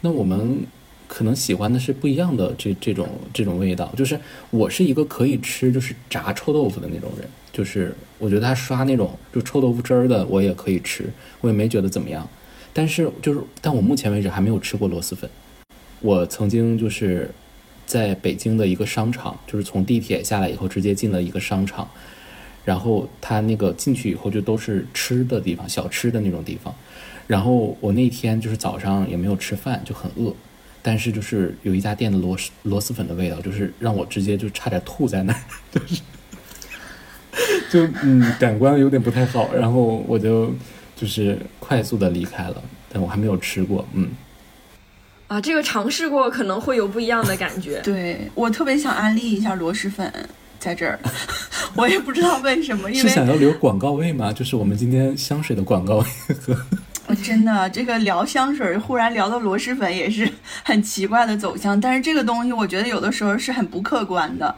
[0.00, 0.66] 那我们
[1.06, 3.92] 可能喜欢的是不一样的这这种这种味道。
[3.96, 4.18] 就是
[4.50, 11.04] 我是一个可以吃就是炸臭豆腐的那种人，就是我觉得他刷那种就臭豆腐汁儿的我也可以吃，
[11.40, 12.28] 我也没觉得怎么样。
[12.72, 15.30] 但是就是，但我目前为止还没有吃过螺蛳粉。
[16.00, 17.30] 我曾经就是
[17.86, 21.88] 在北京的一个商场，就是从地铁下来以后直接进了一个商场，
[22.64, 26.74] 然后他那个进去以后就都是吃的地方，小吃的那种地方。
[27.26, 30.34] 然后我那天就是早上也没有吃饭，就很饿，
[30.86, 35.40] 但是就是有一家店的螺蛳螺蛳粉的味道，就是让我直接就差点吐在那儿，
[35.72, 36.02] 就是
[37.88, 40.54] 就嗯感官有点不太好，然后我就
[40.94, 44.10] 就是快速的离开了，但我还没有吃过，嗯。
[45.26, 47.80] 啊，这个尝试过可能会有不一样的感觉。
[47.82, 50.12] 对我特别想安利一下螺蛳粉，
[50.58, 51.00] 在这儿，
[51.74, 54.30] 我也不知道为什么，因是想要留广告位吗？
[54.34, 56.04] 就是我们今天香水的广告位
[56.38, 56.54] 和
[57.06, 60.28] 我真的这个聊香水，忽然聊到螺蛳粉也是
[60.64, 61.78] 很奇怪的走向。
[61.78, 64.54] 但是这个东西，我觉得有的时候是很不客观的。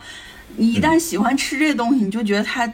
[0.56, 2.72] 你一旦喜欢吃这东西，你就觉得它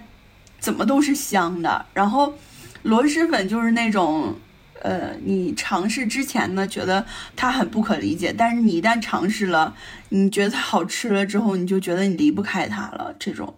[0.61, 1.87] 怎么都是香的。
[1.95, 2.35] 然后
[2.83, 4.37] 螺蛳粉就是那种，
[4.83, 7.05] 呃，你尝试之前呢，觉得
[7.35, 9.75] 它很不可理解，但是你一旦尝试了，
[10.11, 13.15] 你觉得它好吃了之后，你就觉得你离不开它了。
[13.19, 13.55] 这种。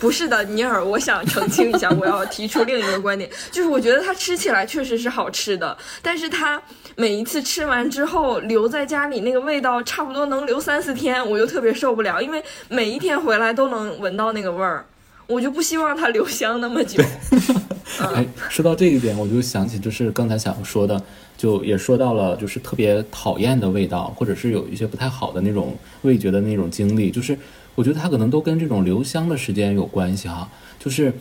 [0.00, 6.60] 不是的，尼尔，我想澄清一下，我要提出另一个观点， 就是我觉得它吃起来确实是好吃的，但是它
[6.96, 14.84] 每一次吃完之后留在家里那个味道，差不多能留三四天，我就特别受不了，因为每一天回来都能闻到那个味儿，
[15.26, 17.02] 我就不希望它留香那么久。
[18.14, 21.00] 哎，说到这一点，我就想起就是刚才想说的，
[21.38, 27.38] 就也说到了，就是特别讨厌的味道，或者是有一些不太好的那种味觉的那种经历，就是
[27.76, 30.50] 我觉得它可能都跟这种留香的时间有关系哈。
[30.80, 31.14] 就是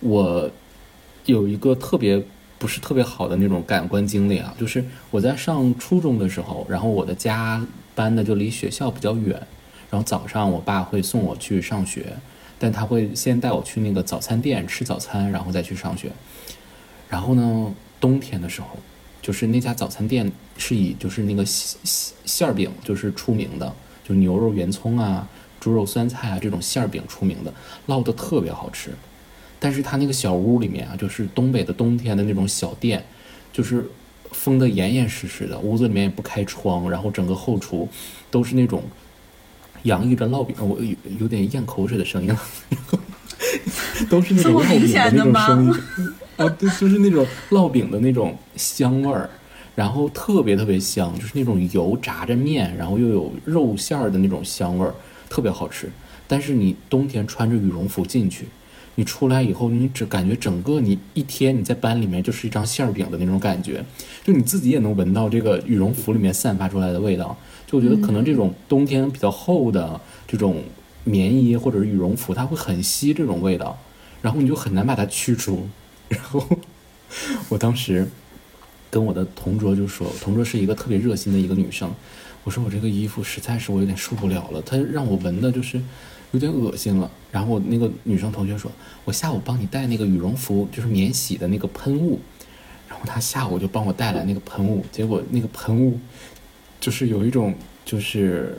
[0.00, 0.50] 我
[1.26, 2.20] 有一个特别
[2.58, 9.40] 不是特别好的那种感官经历啊，就是我在上初中的时候，然后我的家搬的就离学校比较远，
[9.90, 12.06] 然后早上我爸会送我去上学。
[12.60, 16.10] 但他会先带我去那个早餐店吃早餐，然后再去上学。
[17.08, 18.70] 然后呢，冬天的时候，
[19.22, 23.72] 就是那家早餐店是以就是那个馅儿饼就是出名的，
[24.04, 25.28] 就牛肉圆葱啊、
[25.60, 27.52] 猪肉酸菜啊这种馅儿饼出名的，
[27.86, 28.90] 烙的特别好吃。
[29.58, 33.04] 但是他那个小屋里面啊，就是东北的冬天的那种小店，
[33.52, 33.84] 就是
[34.32, 37.88] 封得严严实实的，屋子里面也不开窗，然后整个后厨
[38.30, 38.82] 都是那种。
[39.84, 42.40] 洋溢着烙饼，我有有点咽口水的声音了，
[44.10, 45.72] 都是那种烙饼的那种声音，
[46.36, 49.30] 啊，对，就是那种烙饼的那种香味儿，
[49.76, 54.92] 然后特别特别香，就是那种油炸着面，然后又有肉馅儿的那种香味儿，
[55.28, 55.90] 特别好吃。
[56.26, 58.46] 但是你冬天穿着羽绒服进去，
[58.96, 63.84] 你出来以后，你只感觉整个你一天你在班里面就是一张馅儿饼的那种感觉，
[64.24, 67.36] 就你自己也能闻到这个羽绒服里面散发出来的味道。
[67.66, 70.62] 就我觉得可能这种冬天比较厚的这种
[71.04, 73.78] 棉衣或者是羽绒服，它会很吸这种味道，
[74.20, 75.68] 然后你就很难把它驱除。
[76.08, 76.42] 然后
[77.48, 78.06] 我当时
[78.90, 81.90] 跟我的同桌就说，同桌是一个特别热心的一个女生，
[82.48, 85.78] 我说我这个衣服实在是我有点受不了了，它让我闻的就是
[86.32, 87.10] 有点恶心了。
[87.30, 88.72] 然后我那个女生同学说，
[89.04, 92.18] 我下午帮你带那个羽绒服，就是免洗的那个喷雾。
[92.88, 96.00] 然后她下午就帮我带来那个喷雾，结果那个喷雾
[96.80, 98.56] 就是有一种就是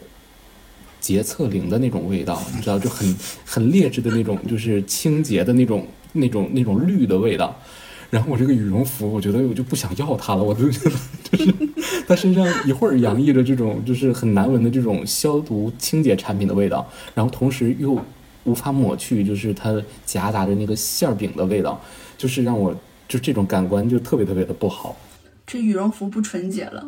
[1.00, 7.60] 洁厕灵的那种味道，你知道，就很很劣质的那种，就是清洁的那种那种那种绿的味道。
[8.10, 10.96] 然后我这个羽绒服，我觉得我就不想要它了，我就觉得
[11.32, 11.54] 就是
[12.08, 18.00] 它身上一会儿洋溢着这种就是很难闻的这种消毒清洁产品的味道，然后同时又
[18.46, 21.80] 无法抹去就是它夹杂着那个馅饼的味道，
[22.18, 22.76] 就是让我
[23.08, 24.98] 就这种感官就特别特别的不好。
[25.46, 26.88] 这羽绒服不纯洁了。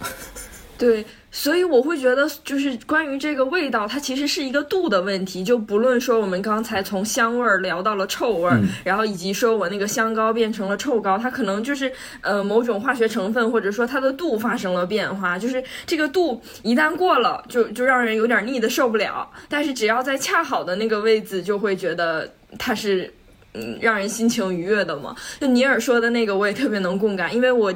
[0.78, 1.06] 对，
[1.38, 5.44] 所以我会觉得，就是关于这个味道，它其实是一个度的问题。
[5.44, 15.38] 就不论说我们刚才从香味儿聊到了臭味儿，然后以及说我那个香膏变成了臭膏，它可能就是呃某种化学成分，或者说它的度发生了变化。
[15.38, 19.30] 就是这个度一旦过了，就就让人有点腻的受不了。
[19.46, 22.26] 但是只要在恰好的那个位置，就会觉得
[22.58, 23.12] 它是
[23.52, 25.14] 嗯让人心情愉悦的嘛。
[25.38, 27.70] 就尼尔说的那个，我也特别能共感，因为我。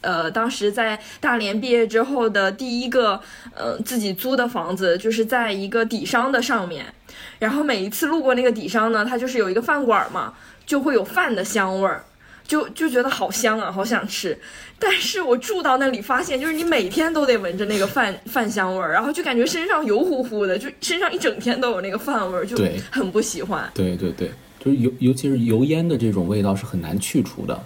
[0.00, 3.20] 呃，当时在大连毕业之后的第一个，
[3.54, 6.84] 呃，自己租的房子就是在一个底商的上面，
[7.38, 10.34] 然后每一次路过那个底商呢，它就是有一个饭馆嘛，
[10.66, 12.04] 就会有饭的香味儿，
[12.46, 14.38] 就就觉得好香啊，好想吃。
[14.78, 22.56] 但是我住到那里发现，就是你每天都得闻着那个饭饭香味儿，然后就感觉身上油乎乎的，就身上一整天都有那个饭味儿，就
[22.90, 23.70] 很不喜欢。
[23.72, 27.58] 对对对，就是油尤其是油烟的这种味道是很难去除的。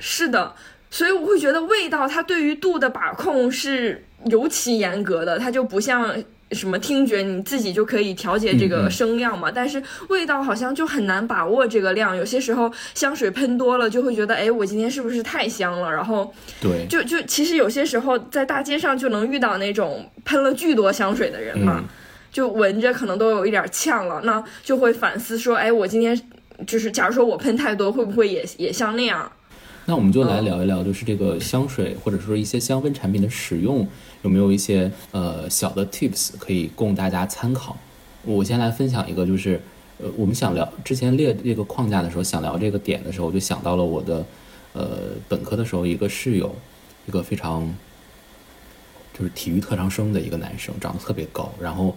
[0.00, 0.52] 是的。
[0.90, 6.14] 所以我会觉得味道它对于度的把控是尤其严格的，它就不像
[6.52, 9.50] 什么听觉你自己就可以调节这个声量嘛。
[9.54, 15.92] 但是味道好像就很难把握这个量，有些时候香水喷多了就会觉得，哎，我今天是不是太香了？
[15.92, 21.84] 然后对，就就其实有些时候在大街上就能遇到那种喷了巨多香水的人嘛，
[22.32, 26.18] 就闻着可能都有一点呛了，那就会反思说，哎，我今天
[26.66, 29.30] 就是假如说我喷太多，会不会也也像那样？
[29.88, 33.88] 那我们就来聊一聊，就是这个香水或者说一些香氛产品的使用，
[34.20, 37.74] 有没有一些呃小的 tips 可以供大家参考？
[38.22, 39.58] 我先来分享一个，就是
[39.96, 44.26] 呃我们想聊之前列这个框架的时候，想聊这个点的时候，我就想到了我的
[44.74, 46.54] 呃本科的时候一个室友，
[47.06, 47.74] 一个非常
[49.18, 51.96] 就是体育特长生的一个男生，长得特别高，然后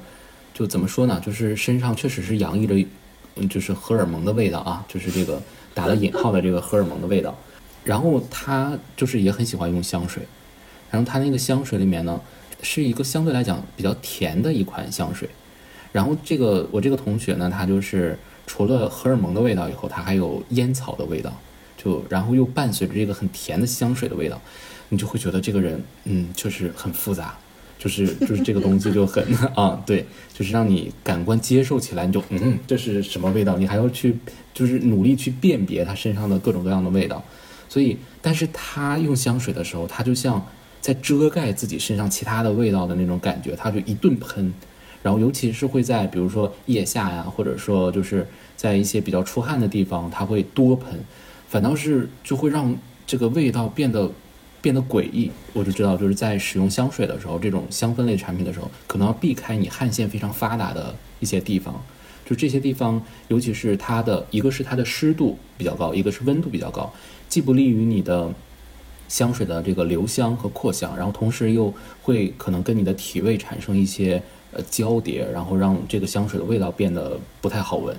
[0.53, 1.21] 就怎么说呢？
[1.25, 2.87] 就是身上确实是洋溢着
[3.35, 5.41] 嗯就是荷尔蒙的味道啊，就是这个
[5.73, 7.37] 打了引号的这个荷尔蒙的味道。
[7.83, 10.23] 然后他就是也很喜欢用香水，
[10.89, 12.21] 然后他那个香水里面呢，
[12.61, 15.27] 是一个相对来讲比较甜的一款香水。
[15.91, 18.17] 然后这个我这个同学呢，他就是
[18.47, 21.35] 除了荷尔蒙的味道以后，他还有烟草的味道，
[21.77, 24.39] 就然后又伴随着这个很甜的香水的味道，
[24.89, 27.37] 你就会觉得这个人嗯，就是很复杂，
[27.77, 29.21] 就是就是这个东西就很
[29.55, 33.57] 啊，对，就是让你感官接受起来，你就嗯，这是什么味道？
[33.57, 34.15] 你还要去
[34.53, 37.23] 就是努力去辨别他身上的各种各样的味道。
[37.71, 40.45] 所以，但是他用香水的时候，他就像
[40.81, 44.53] 在遮盖自己身上其他的味道的那种感觉，他就一顿喷，
[45.01, 50.99] 然后尤其是会在比如说腋下呀，或者说就是在一些比较出汗的地方，他会多喷，
[51.47, 52.75] 反倒是就会让
[53.07, 54.11] 这个味道变得
[54.61, 55.31] 变得诡异。
[55.53, 61.81] 我就知道，就是在使用香水的时候，这种香氛类产品的时候，可能要避开你汗腺非常发达的一些地方。
[62.23, 66.93] 就这些地方，尤其是它的一个是它的湿度比较高，一个是温度比较高，
[67.31, 68.29] 既不利于你的
[69.07, 74.21] 香水的这个留香和扩香，然后同时又会可能跟你的体味产生一些
[74.51, 77.95] 呃交叠，然后让这个香水的味道变得不太好闻。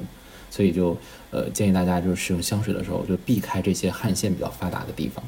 [0.51, 0.95] 所以就
[1.31, 5.25] 呃建议大家就是使用香水的时候就避开这些汗腺比较发达的地方。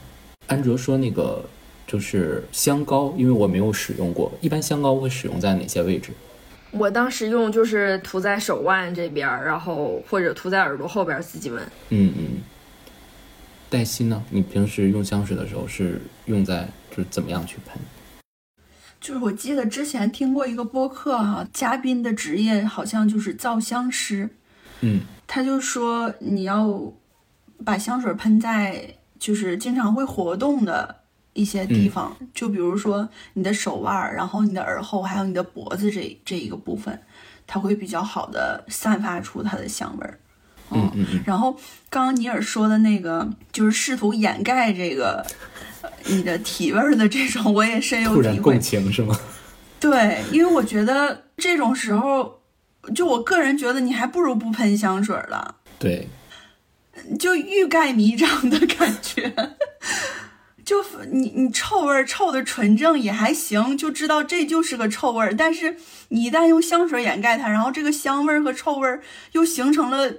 [0.48, 1.42] 安卓说那个
[1.86, 6.10] 就是香膏，因为我没有使用过，一般香膏会使用在哪些位置？
[6.72, 11.62] 我当时用就是涂在手腕这边，然后或者涂在耳朵后边自己闻。
[11.88, 12.24] 嗯嗯。
[13.74, 14.22] 黛西呢？
[14.30, 17.76] 你平时用香水的时候是用在就是怎么样去喷？
[19.00, 24.30] 就是我记得之前听过一个播客哈，嘉宾的职业好像就是造香师。
[24.82, 25.00] 嗯。
[25.26, 26.92] 他就说你要
[27.64, 31.02] 把香水喷在就是经常会活动的。
[31.36, 36.96] 一些地方，就比如说你的手腕，然后你的耳后，还有你的脖子这这一个部分，
[37.44, 40.16] 它会比较好的散发出它的香味儿。
[40.74, 41.22] 嗯嗯嗯。
[41.26, 41.52] 然后
[41.88, 45.24] 刚刚尼尔说的那个，就是试图掩盖这个
[46.06, 48.38] 你的体味的这种，我也深有体会。
[48.38, 49.18] 共情是吗？
[49.80, 52.40] 对，因为我觉得这种时候，
[52.94, 55.56] 就我个人觉得，你还不如不喷香水了。
[55.78, 56.08] 对。
[57.18, 59.34] 就欲盖弥彰的感觉。
[60.64, 60.76] 就
[61.10, 65.34] 你你臭味儿臭的纯正也还行，就知道这就是个臭味儿。
[65.36, 65.76] 但是
[66.08, 69.02] 你一旦用香水掩盖它，然后这个香味儿和臭味儿
[69.32, 70.10] 又形成了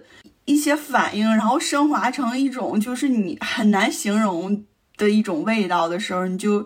[0.45, 4.63] 一些反应，然后升华成一种就是你很难形容
[4.97, 6.65] 的一种味道的时候，你就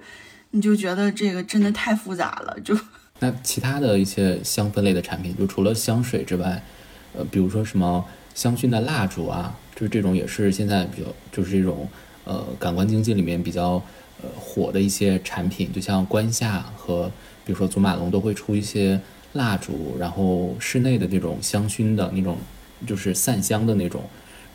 [0.51, 2.59] 你就觉得这个真的太复杂了。
[2.63, 2.77] 就
[3.19, 6.63] 那其他的一些香氛类的产品，就除了香水之外，
[7.13, 8.05] 呃，比如说什么
[8.35, 11.87] 香薰的蜡烛啊，就是这种也是现在比较就是这种。
[12.25, 13.81] 呃，感官经济里面比较
[14.21, 17.11] 呃火的一些产品，就像关夏和
[17.43, 19.01] 比如说祖马龙都会出一些
[19.33, 22.37] 蜡烛，然后室内的这种香薰的那种，
[22.85, 24.01] 就是散香的那种，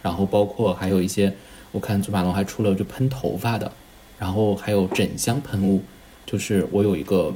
[0.03, 1.33] 然后包括还有一些，
[1.72, 3.70] 我看祖马龙还出了就喷头发的，
[4.18, 5.83] 然后还有枕香喷雾，
[6.25, 7.35] 就是我有一个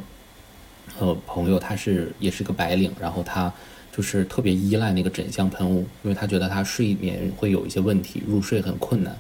[0.98, 3.52] 呃朋友，他是也是个白领，然后他
[3.90, 9.16] 就是特别依赖那个枕香喷雾，因为他觉得他睡眠会有一些问题，入睡很困难。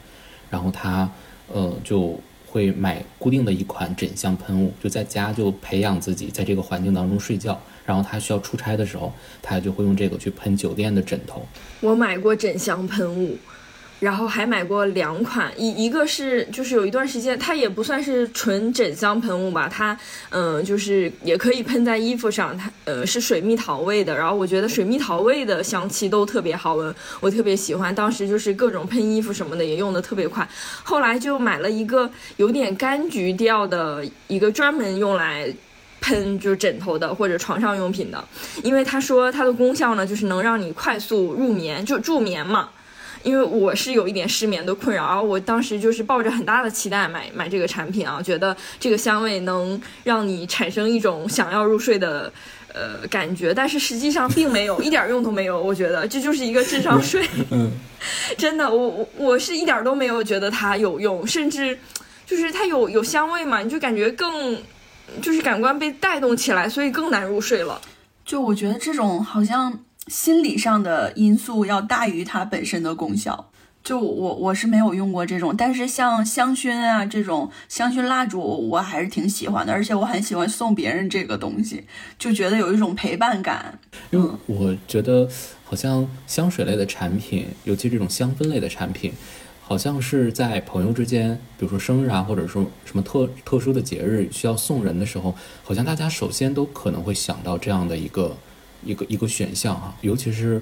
[0.50, 1.10] 然后他，
[1.52, 2.18] 呃，就
[2.50, 7.60] 会买固定的一款枕香喷雾，就在家就培养自己在这个环境当中睡觉。
[7.84, 11.46] 然后他需要出差的时候，他就会用这个去喷酒店的枕头。
[11.80, 13.36] 我买过枕香喷雾。
[14.00, 19.98] 然后还买过两款，一一个是就是有一段时间，它也不算是纯枕香喷雾吧，它
[20.30, 30.48] 嗯就是也可以喷在衣服上，它呃是水蜜桃味的，然后我觉得水蜜桃味的香气都特别好闻，我特别喜欢，当时就是各种喷衣服什么的也用的特别快，
[30.84, 35.52] 后来就买了一个有点柑橘调的一个专门用来
[36.00, 38.24] 喷就是枕头的或者床上用品的，
[38.62, 42.70] 因为他说它的功效呢就是能让你快速入眠，就助眠嘛。
[43.22, 52.32] 因为我是有一点失眠的困扰，然后我当时就是抱着很大的期待买买这个产品啊，觉得这个香味能让你产生一种想要入睡的
[52.72, 57.26] 呃感觉，但是实际上并没有一点用都没有，我觉得这就是一个智商税。
[57.50, 57.72] 嗯，
[58.38, 61.78] 真的，我我我是一点都没有觉得它有用，甚至
[62.24, 64.56] 就是它有有香味嘛，你就感觉更
[65.20, 67.80] 就是感官被带动起来，所以更难入睡了。
[68.24, 69.78] 就我觉得这种好像。
[70.08, 73.50] 心理上的因素要大于它本身的功效。
[73.84, 78.38] 就我我是没有用过这种，但是像香薰啊这种香薰蜡烛，
[78.68, 81.84] 我还是挺喜欢的，而且我很喜欢送别人这个东西，
[82.18, 83.78] 就觉得有一种陪伴感。
[84.10, 85.26] 因为我觉得
[85.64, 89.12] 好像香水类的产品，尤其这种香氛类的产品，
[89.62, 98.36] 好像是在朋友之间，比如说生日啊，或者说什么特特殊的节日需要送人的时候，好像大家首先都可能会想到这样的一个。
[98.84, 100.60] 一个一个选项哈，尤其是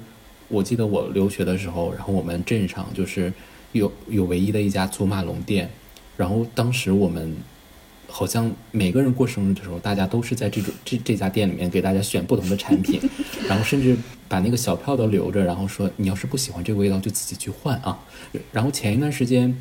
[0.48, 3.32] 我记得我留学的时候，然后我们镇上就是
[3.72, 5.70] 有有唯一的一家祖马龙店，
[6.16, 7.36] 然后当时我们
[8.08, 13.00] 好像每个人过生日的时候，大家都是在这种这这家店里面给大家选不同的产品，
[13.48, 13.96] 然后甚至
[14.28, 17.98] 把那个小票都留着，然后说你要是不喜欢这个味道就自己去换啊。
[18.52, 19.56] 然后前一段时间，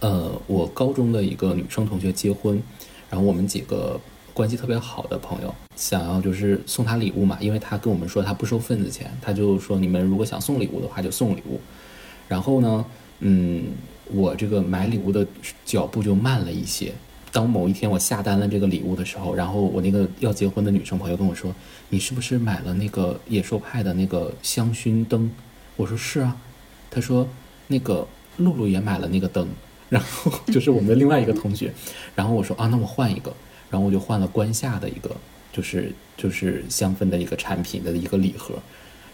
[0.00, 2.62] 呃，我高中的一个女生同学结婚，
[3.08, 4.00] 然后我们几个。
[4.34, 11.60] 关系特别好的朋友想要就是送他礼物嘛，因为他跟我们说他不收份子钱，他就说你们如果想送礼物的话就送礼物。
[12.28, 12.84] 然后呢，
[13.20, 13.64] 嗯，
[14.06, 15.26] 我这个买礼物的
[15.64, 16.92] 脚步就慢了一些。
[17.30, 21.54] 当某一天我下单了这个礼物的时候，然后我那个要结婚的女生朋友跟我说
[21.90, 25.30] ：“你是不是买了那个野兽派的那个香薰灯？”
[25.76, 26.36] 我说：“是啊。”
[26.90, 27.26] 他说
[27.68, 28.06] ：“那个
[28.36, 29.48] 露露也买了那个灯。”
[29.88, 31.72] 然后 就是我们的另外一个同学。
[32.14, 33.34] 然后我说：“啊，那我换一个。”
[33.72, 35.10] 然后我就换了关夏的一个，
[35.50, 38.54] 就是就是香氛的一个产品的一个礼盒，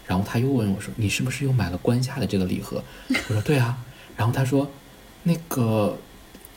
[0.05, 2.83] 然后他又问我说：“你是不是又买了关夏的这个礼盒？”
[3.29, 3.77] 我说：“对啊。”
[4.17, 4.69] 然后他说
[5.23, 5.97] ：“那个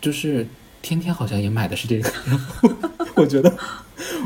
[0.00, 0.44] 就是
[0.82, 2.10] 天天好像也买的是这个。
[3.14, 3.56] ”我觉得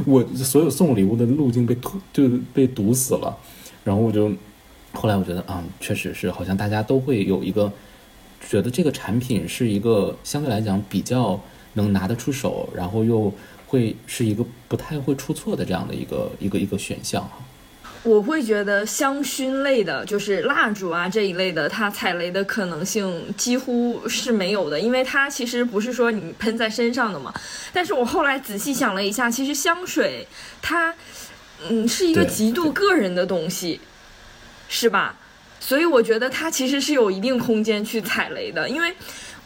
[0.06, 3.36] 我所有送礼物的路径被堵，就被堵死了。
[3.84, 4.32] 然后我就
[4.94, 7.70] 后来我觉得啊，确实是好像大家都会有一个
[8.48, 11.38] 觉得这个产品是一个相对来讲比较
[11.74, 13.30] 能拿得出手，然后又。
[13.76, 17.38] 会是一个不太会出错的这样的一个一个一个选项哈。
[18.02, 27.34] 我会觉得香薰类的，就是蜡烛啊这一类的，它踩雷的可能性几乎是没有的，因为它其实不是说你喷在身上的嘛。
[27.72, 30.26] 但是我后来仔细想了一下，其实香水
[30.62, 30.94] 它，
[31.68, 33.80] 嗯，是一个极度个人的东西，
[34.68, 35.16] 是吧？
[35.58, 38.94] 所以我觉得它其实是有一定空间去踩雷的，因为，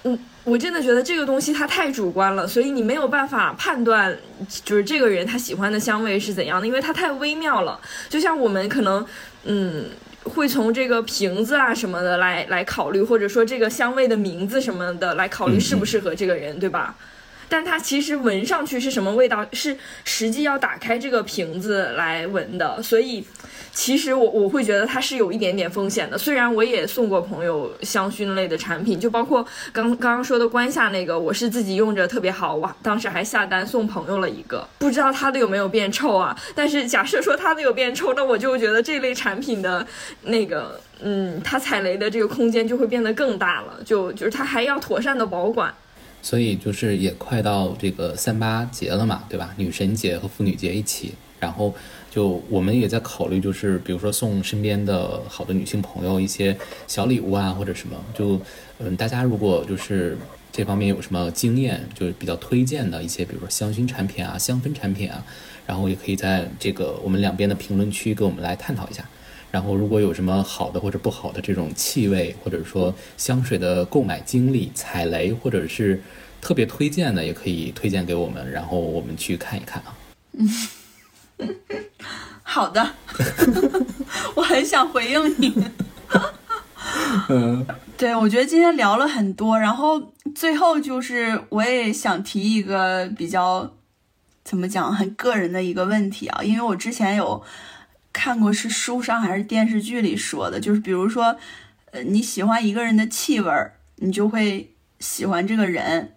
[0.02, 0.18] 我。
[0.42, 4.16] 我真的觉得这个东西它太主观了，所以你没有办法判断，
[4.64, 7.78] 就是这个人他喜欢的香味是怎样的，因为它太微妙了。
[8.08, 9.06] 就像我们可能，
[9.44, 9.84] 嗯，
[10.24, 16.96] 会从这个瓶子啊什么的来来考虑，或者说这个香味的名字什么的来考虑适不适合这个人，对吧？
[17.50, 23.26] 但它其实闻上去是什么味道，是实际要打开这个瓶子来闻的，所以
[23.72, 26.16] 其实我我会觉得它是有一点点风险的。
[26.16, 36.36] 虽然我也送过朋友香薰类的产品，就包括刚刚刚说的关夏那个，我是自己用着特别好，我当时还下单送朋友了一个，不知道它的有没有变臭啊？
[36.54, 39.84] 但是假设说它的有变臭，那我就觉得这类产品的
[40.22, 45.74] 那个，嗯，它踩雷的这个空间就会变得更大了，就就是它还要妥善的保管。
[46.22, 49.54] 所以就是也快到这个三八节了嘛，对吧？
[49.56, 51.74] 女神节和妇女节一起，然后
[52.10, 56.56] 就我们也在考虑，就是比如说送身边的好的女性朋友一些
[56.86, 58.40] 小礼物啊，或者什么，就
[58.78, 60.18] 嗯，大家如果就是
[60.52, 65.24] 这方面有什么经验，就是比较推荐的一些，比如说香薰产品啊、香氛产品啊，
[65.66, 69.08] 然后也可以在这个我们两边的评论区跟我们来探讨一下。
[69.50, 76.00] 然后如果有什么好的或者不好的这种气味，或者说香水的购买经历、踩雷，或者是
[76.40, 79.96] 特别推荐的，也可以推荐给我们，然后我们去看一看啊。
[80.32, 80.48] 嗯，
[82.44, 82.94] 好的，
[84.36, 85.52] 我很想回应你。
[87.28, 87.66] 嗯，
[87.98, 93.72] 对，我觉得今天聊了很多，然后最后就是我也想提一个比较
[94.44, 97.42] 怎么讲很个人的一个问题啊，因为我之前有。
[98.12, 101.36] 看过是书上还是电视剧里说的，就是比如说，
[101.92, 103.52] 呃，你喜欢一个人的气味，
[103.96, 106.14] 你就会喜欢这个人，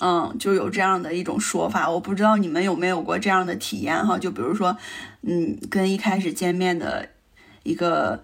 [0.00, 1.90] 嗯，就有这样的一种说法。
[1.90, 4.16] 我不知道你们有没有过这样的体验哈？
[4.16, 4.76] 就比如说，
[5.22, 7.08] 嗯，跟一开始见面的
[7.64, 8.22] 一个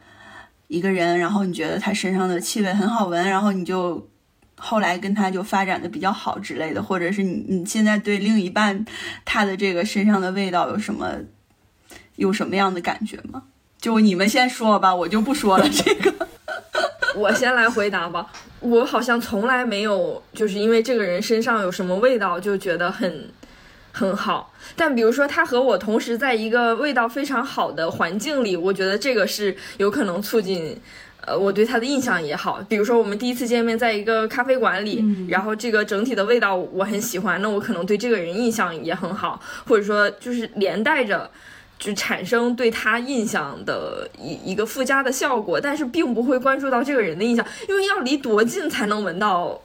[0.68, 4.08] 一个人，然后你觉得他身上的气味很好闻，然后你就
[4.56, 8.84] 后来跟他就发展的比较好之类的，或者是你你现在对另一半
[9.24, 11.16] 他的这个身上的味道有什么？
[12.18, 13.44] 有什么样的感觉吗？
[13.80, 15.64] 就你们先说吧，我就不说了。
[15.68, 16.12] 这个，
[17.14, 18.26] 我先来回答吧。
[18.58, 23.30] 我好像从来没有就是因为这个人身上有什么味道就觉得很
[23.92, 24.52] 很好。
[24.74, 30.76] 但比如说他和我同时在一个味道非常好的环境里，我觉得这个是有可能促进
[31.24, 32.60] 呃我对他的印象也好。
[32.68, 41.30] 比如说我们第一次见面在一个咖啡馆里，然后这个整体的味道我很喜欢，那我可能对这个人印象也很好，或者说就是连带着。
[41.78, 49.60] 就产生对他印象的一一个附加的效果，但是并不会关注到这个人的印象，因为要离多近才能闻到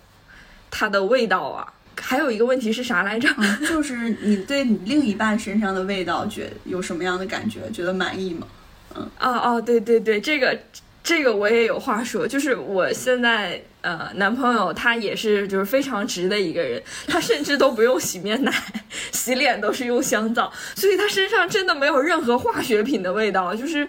[0.69, 1.73] 他的味道啊？
[1.99, 3.27] 还有一个问题是啥来着？
[3.67, 7.61] 就是你对你另一半身上的味道觉有什么样的感觉？
[7.71, 8.47] 觉得满意吗？
[8.95, 10.57] 嗯，哦哦，对对对，这个。
[11.03, 18.53] 这个我也有话说，就是我现在呃男朋友他也是就是非常直的一个人，他甚至都不用洗面奶，
[19.11, 23.85] 洗脸都是用香皂，所以他身上真的没有任何化学品的味道，就是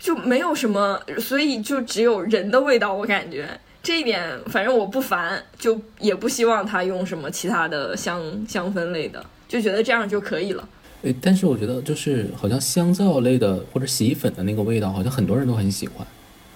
[0.00, 2.92] 就没有什么，所以就只有人的味道。
[2.92, 3.48] 我感觉
[3.80, 10.68] 这一点反正我不烦，就也不希望他用什么其他的香香氛类的，就觉得这样就可以了。
[11.02, 16.04] 诶，但是我觉得就是好像香皂类的或者洗衣粉的那个味道，好像很多人都很喜欢。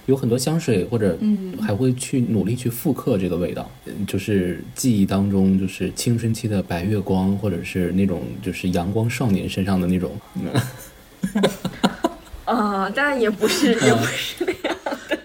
[0.07, 1.16] 有很多香水，或者
[1.61, 3.70] 还会去努力去复刻这个味道，
[4.07, 10.11] 就是记忆当中，就是青春期的白月光，或者是那种就是阳光少年身上的那种。
[12.44, 14.76] 啊，但也不是，也不是那样
[15.09, 15.18] 的。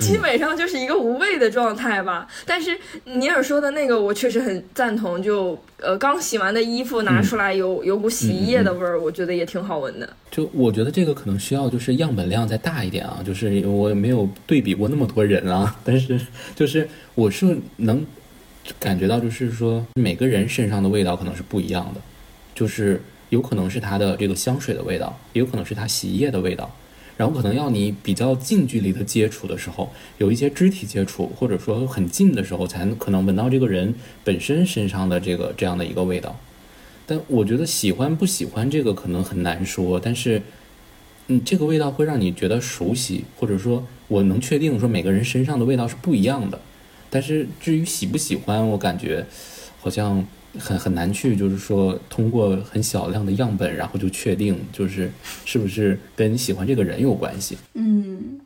[0.00, 10.08] 基本上就是一个无味的状态吧，但是尼尔说的那个我确实很赞同，就呃刚洗完的衣服拿出来有有股洗衣液的味儿，我觉得也挺好闻的。
[10.30, 16.18] 就我觉得这个可能需要就是样本量再大一点啊，就是我也没有对比过那么多人啊，但是
[16.56, 18.04] 就是我是能
[18.78, 22.00] 感觉到，就是说每个人身上的味道可能是不一样的，
[22.54, 26.70] 就是有可能是他的这个香水的味道，也有可能是他洗衣液的味道。
[27.20, 33.94] 然后可能要你比较近距离的接触的时候，有一些肢体接触，或者说很近的时候，才可能闻到这个人
[34.24, 36.34] 本身身上的这个这样的一个味道。
[37.04, 40.40] 但我觉得喜欢不喜欢这个可能很难说，但是，
[41.26, 46.58] 嗯，这个味道会让你觉得熟悉，或者说我能确定说每个人身上的味道是不一样的。
[47.10, 49.26] 但是至于喜不喜欢，我感觉
[49.82, 50.26] 好像。
[50.58, 55.10] 很很难去，就是说通过很小量的样本，然后就确定就是
[55.44, 57.56] 是不是跟你喜欢这个人有关系。
[57.74, 58.40] 嗯，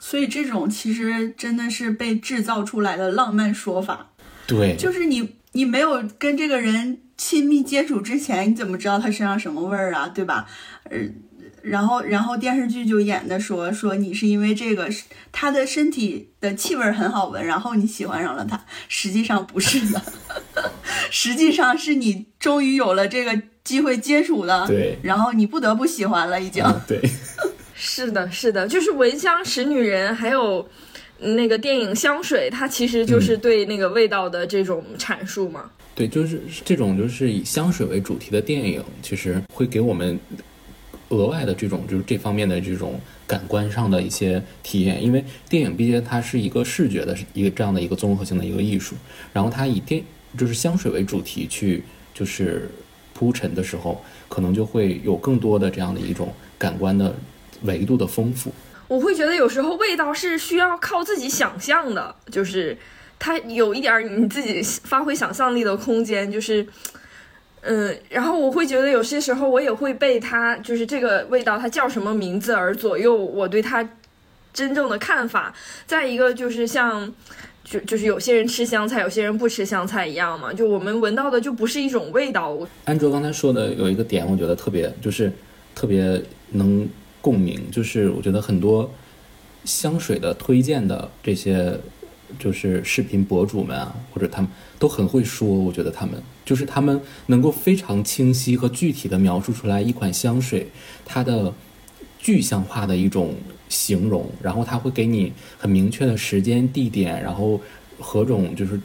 [0.00, 4.10] 所以这种其实真的是被制造出来的浪漫说法。
[4.46, 10.08] 对，就是你你没有跟这个人亲密接触之前，你怎么知道他身上什么味儿啊？
[10.08, 10.48] 对吧？
[10.84, 10.98] 呃。
[11.68, 14.88] 然后，然后电视剧就演的说说你是因为这个，
[15.32, 18.64] 他的身体的气味很好闻，然后你喜欢上了他。
[18.88, 20.00] 实际上不是的，
[21.10, 26.64] 实际上是你终于有了这个机会接触了，对，然后你不得不喜欢了，已经。
[26.86, 27.00] 对，
[27.74, 30.68] 是的，是的，就是闻香识女人，还有
[31.18, 35.68] 那个电影《香水》，它其实就是对那个味道的这种阐述嘛。
[35.96, 40.16] 对，就是这种就是以香水为主题的电影，其实会给我们
[41.10, 45.02] 额外的这种就是这方面的这种感官上的一些体验。
[45.02, 48.94] 因为电影毕竟它是一个视觉的一个这样的一个综合性的一个艺术，
[49.32, 50.02] 然后它以电
[50.36, 51.82] 就是香水为主题去
[52.12, 52.70] 就是
[53.14, 57.14] 铺陈的时候，可能就会有更多的这样的一种感官的
[57.62, 58.52] 维度的丰富。
[58.88, 62.76] 我会觉得有时候味道是需要靠自己想象的，就是
[63.18, 66.64] 它有一点你自己发挥想象力的空间，就是，
[67.66, 73.86] 嗯，然后我会觉得有些时候我也会被它就是这个味道它叫什么名字而左右我对它
[74.52, 75.52] 真正的看法。
[75.86, 77.12] 再一个就是像，
[77.64, 82.56] 就就是有些人吃香菜，有些人不吃香菜一样嘛，就我们闻到的就不是一种味道。
[82.84, 85.32] 安卓刚才说的有一个点，我觉得特别就是
[85.74, 86.88] 特别能。
[87.22, 88.88] 共鸣就是我觉得很多
[89.64, 91.76] 香水的推荐的这些
[92.38, 95.48] 就是视频博主们啊，或者他们都很会说。
[95.48, 100.68] 我觉得他们就是他们能够非常清晰和具体的描述出来一款香水
[101.04, 101.52] 它的
[102.18, 103.34] 具象化的一种
[103.68, 107.60] 形容，然后他会给你很明确的时间、地点，然后
[107.98, 108.80] 何种就是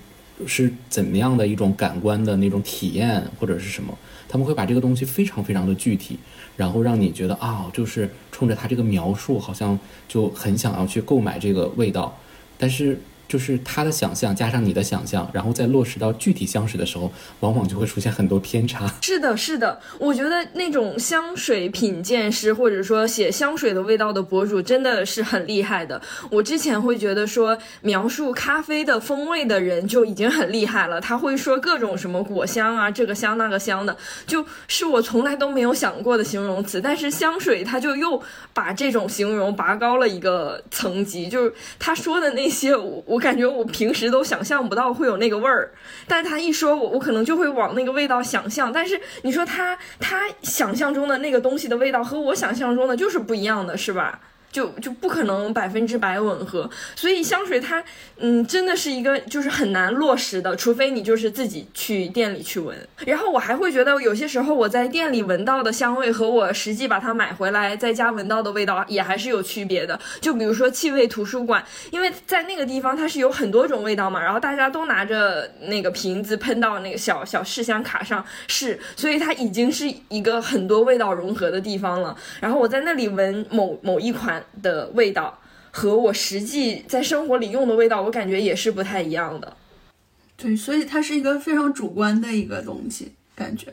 [0.46, 3.96] 是怎么样的一种感官的那种体验或者是什么，
[4.28, 6.18] 他们会把这个东西非常非常的具体。
[6.58, 12.18] 然后让你觉得啊，就是冲着他这个描述，好像就很想要去购买这个味道，
[12.58, 13.00] 但是。
[13.32, 17.10] 就是他的想象加上你的想象，然后再落实到具体香水的时候，
[17.40, 18.94] 往往就会出现很多偏差。
[19.02, 26.02] 是的，是的，我觉得那种香水品鉴师或者说写香水的味道的博主真的是很厉害的。
[26.30, 33.96] 我之前会觉得说描述咖啡的风味的人就已经很厉害了，他会说各种什么果香啊，这个香那个香的，
[34.28, 36.82] 就是我从来都没有想过的形容词。
[36.82, 38.22] 但是香水他就又
[38.54, 43.21] 把这种形容拔高了一个层级，就是他说的那些我我。
[43.22, 45.72] 感觉我平时都想象不到会有那个味儿，
[46.08, 48.74] 但是他一说，我我可能就会往那个味道想象。
[48.74, 54.20] 但是你说他他想象中的那个东西的味道和我想象中的就是不一样的，是吧？
[54.52, 57.82] 就就不可能百分之百吻合，所以香水它，
[58.18, 62.78] 嗯，真的是一个就是很难落实的，除非你就是自己去店里去闻。
[63.06, 69.98] 然后我还会觉得有些时候我在店里闻到的香味和我实际把它买回来在家闻到的味道也还是有区别的。
[70.20, 82.14] 就比如说气味图书馆，因为在那个地方它是有很多种味道嘛，然后大家都拿着那个瓶子喷到那个小小试香卡上试，所以它已经是一个很多味道融合的地方了。
[82.42, 84.41] 然后我在那里闻某某一款。
[84.62, 85.40] 的味道
[85.72, 89.58] 和我实际在生活里用的味道，我感觉也是不太一样的。
[90.38, 93.72] 对，所以它是一个非常主观的一个东西，感觉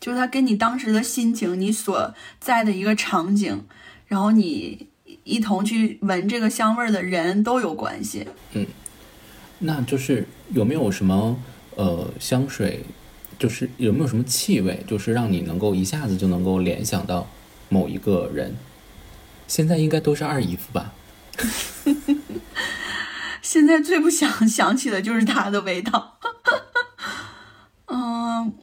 [0.00, 3.64] 就是它跟你当时的心情、你所在的一个场景，
[4.06, 4.86] 然后你
[5.24, 8.26] 一同去闻这个香味的人都有关系。
[8.52, 8.66] 嗯，
[9.58, 11.36] 那就是有没有什么
[11.74, 12.84] 呃香水，
[13.38, 17.28] 就是有没有什么气味，就是让你能够一下子就能够联想到
[17.68, 18.54] 某一个人？
[19.50, 20.92] 现在应该都是二姨夫吧？
[23.42, 26.20] 现在最不想想起的就是他的味道。
[27.90, 28.54] 嗯，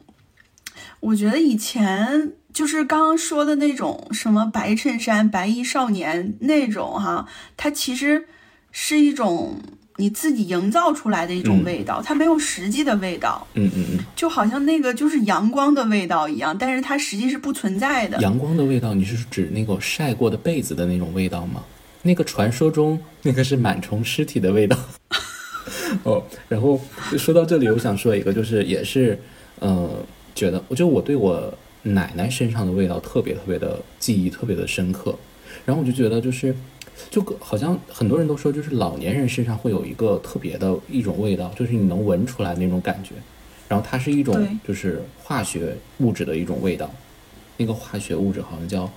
[1.00, 7.28] 我觉得以前就是刚刚说的那种什么白衬衫、白衣少年那种哈，
[7.58, 8.26] 它其实
[8.72, 9.60] 是一种。
[10.00, 13.44] 你自己营造出来的一种味道，它没有实际的味道。
[13.54, 18.16] 嗯嗯嗯，就好像那个就是阳光的味道一样，但是它实际是不存在的。
[18.20, 21.64] 阳光的味道，你是指那个晒过的被子的那种味道吗？
[22.02, 24.78] 那个传说中那个是螨虫尸体的味道。
[26.04, 26.80] 哦，然后
[27.16, 29.20] 说到这里，我想说一个，就是也是，
[29.58, 29.90] 呃，
[30.32, 35.18] 觉得，我觉得我对我奶奶身上的味道特别特别的记忆特别的深刻，
[35.66, 36.54] 然后我就觉得就是。
[37.10, 43.10] 就好像很多人都说，就是老年人身上会有一个特别的一种味道，就是你能闻出来那种感觉。
[43.68, 46.90] 然后它是一种就是化学物质的一种味道，
[47.56, 48.90] 那个化学物质好像叫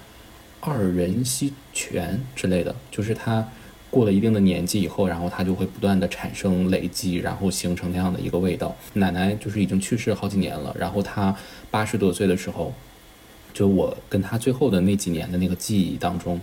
[0.61, 3.45] 二壬烯醛之类的，就是它
[3.89, 8.75] 过了一定的年纪以后，然后它就会不断的产生累积，然后形成那样的一个味道。
[8.93, 11.35] 奶奶就是已经去世好几年了，然后她
[11.69, 12.73] 八十多岁的时候，
[13.53, 16.39] 就我跟她最后的那几年的那个记忆当中。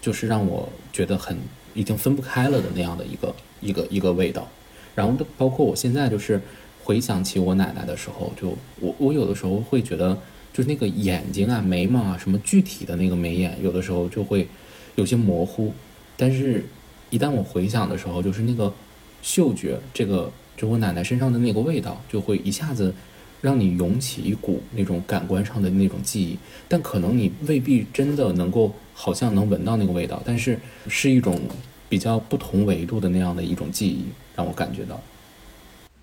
[0.00, 1.36] 就是让我觉得很
[1.74, 4.48] 已经分不开了的那样的一个一个一个味道，
[4.94, 6.40] 然后包括我现在就是
[6.82, 10.16] 回想起我奶奶的时候，就我我有的时候会觉得，
[10.52, 14.48] 就是那个眼睛啊、眉毛啊，什么具体的那个眉眼，有的时候就会
[14.96, 15.72] 有些模糊，
[16.16, 16.64] 但是，
[17.10, 18.72] 一旦我回想的时候，就是那个
[19.22, 22.94] 嗅觉，这个就我奶奶身上的那个味道，就会一下子。
[23.40, 26.38] 让你涌起一股那种感官上的那种记忆，
[26.68, 31.40] 但可能你未必真的能够，好像能闻到那个味道，但是是一种
[31.88, 34.04] 比较不同维度的那样的一种记忆，
[34.36, 35.00] 让我感觉到。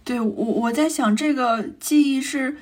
[0.04, 2.58] 对我，我在想这个记忆是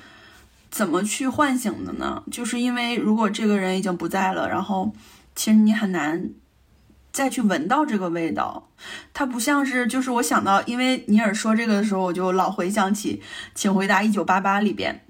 [0.70, 2.22] 怎么去唤醒的呢？
[2.30, 4.92] 就是因为如果这个人已经不在了，然后
[5.34, 6.28] 其实你很难
[7.16, 8.68] 再去闻到这个味道。
[9.14, 13.22] 它不像是，就是我想到，因为尼尔说这个的时候，我就老回想起
[13.54, 15.00] 《请回答一九八八》里边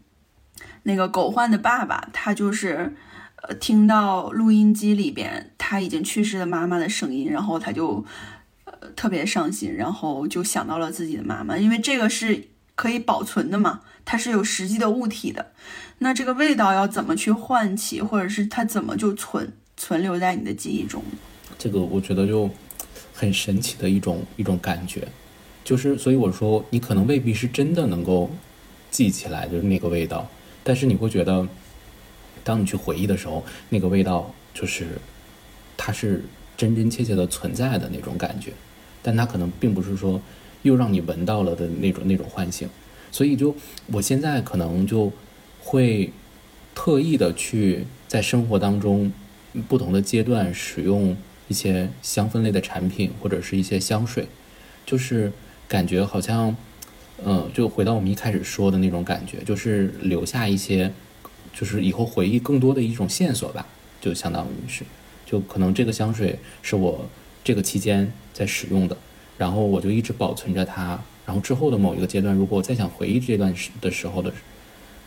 [0.85, 2.95] 那个狗焕的爸爸，他就是
[3.43, 8.05] 呃听到录音机里边他已经去世的妈妈的声音，然后他就
[8.67, 8.73] 呃。
[8.95, 12.47] 特别伤心，然后就想到了自己的妈妈，因为这个是
[12.77, 15.51] 可以保存的嘛，它是有实际的物体的。
[15.99, 21.03] 那这个味道要怎么去唤起，或者是它怎么就存存留在你的记忆中？
[21.59, 22.51] 这个我觉得就
[23.13, 25.07] 很神奇的一种一种感觉，
[25.65, 28.31] 就是所以我说你可能未必是真的能够
[28.91, 30.29] 记起来就是那个味道，
[30.63, 31.47] 但是你会觉得，
[32.45, 34.87] 当你去回忆的时候，那个味道就是
[35.77, 36.25] 它是
[36.57, 38.53] 真真切切的存在的那种感觉。
[39.03, 40.21] 但它可能并不是说
[40.63, 42.69] 又让你闻到了的那种那种唤醒，
[43.13, 43.55] 所以就
[43.93, 45.13] 我现在可能就
[45.61, 46.11] 会
[46.75, 49.13] 特意的去在生活当中
[49.69, 51.17] 不同的阶段使用
[51.49, 54.27] 一些香氛类的产品或者是一些香水，
[54.85, 55.33] 就是
[55.69, 56.57] 感觉好像，
[57.25, 60.93] 嗯，就回到我们一开始说的那种感觉，就是留下一些，
[61.53, 63.67] 就是以后回忆更多的一种线索吧，
[64.01, 64.85] 就相当于是，
[65.25, 67.07] 就可能这个香水是我。
[67.47, 68.97] 这个期间在使用的，
[69.39, 71.01] 然后我就一直保存着它。
[71.25, 74.33] 然后之后的某一个阶段，如果我再想回忆这段时的时候的，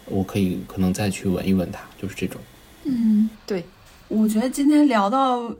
[0.05, 2.39] 我可以可能再去闻一闻它，就是这种。
[2.85, 3.65] 嗯，对，
[4.07, 5.53] 我觉得今天聊到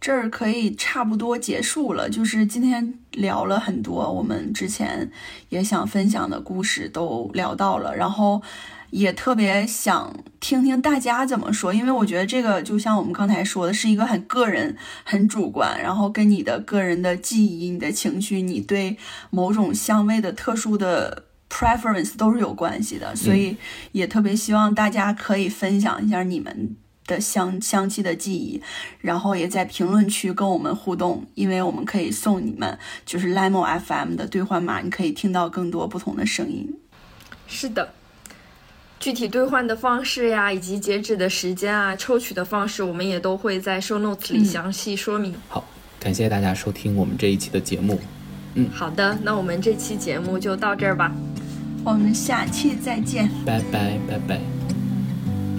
[0.00, 2.08] 这儿可以差不多结束了。
[2.10, 5.10] 就是今天聊了很多我们之前
[5.48, 7.96] 也想分享的故事，都聊到了。
[7.96, 8.42] 然后。
[8.92, 18.98] 也特别想听听大家怎么说，因为我觉得这个就像我们刚才说的，是一个很个人、很主观，然后跟你的个人的记忆、你的情绪、你对
[19.30, 23.16] 某种香味的特殊的 preference 都是有关系的。
[23.16, 23.56] 所以
[23.92, 26.76] 也特别希望大家可以分享一下你们
[27.06, 28.62] 的相相继的记忆，
[29.00, 36.72] 然后也在评论区跟我们互动，因为我们可以送你们就是 Lemon FM 的兑换码，你可以听到更多不同的声音。
[37.46, 37.92] 是的。
[39.00, 45.34] 具体兑换的方式呀，以及截止的时间啊，抽取的方式，我们也都会在 show notes 里详细说明。
[45.48, 45.64] 好，
[45.98, 47.98] 感谢大家收听我们这一期的节目。
[48.54, 51.10] 嗯，好的，那我们这期节目就到这儿吧，
[51.84, 54.40] 我们下期再见，拜拜拜拜。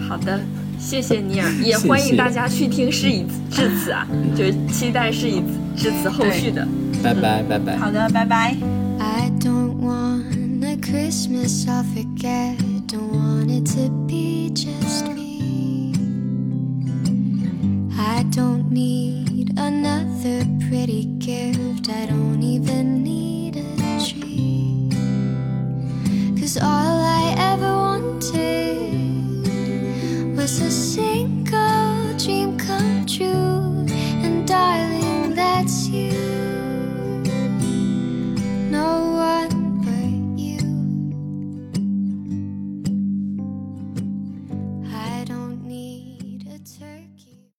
[0.08, 0.40] 好的，
[0.84, 4.06] 谢谢你啊，也欢迎大家去听《事已至此》啊，
[4.36, 5.42] 就期待《事已
[5.76, 6.68] 至此》后续的。
[7.02, 7.78] 拜拜拜拜。
[7.78, 8.56] 好的，拜拜。
[9.00, 12.58] I don't want a Christmas I'll forget.
[12.88, 15.94] Don't want it to be just me.
[17.98, 21.90] I don't need another pretty gift.
[21.90, 24.90] I don't even need a tree.
[26.40, 28.93] Cause all I ever wanted.
[30.44, 33.53] was a single dream come true.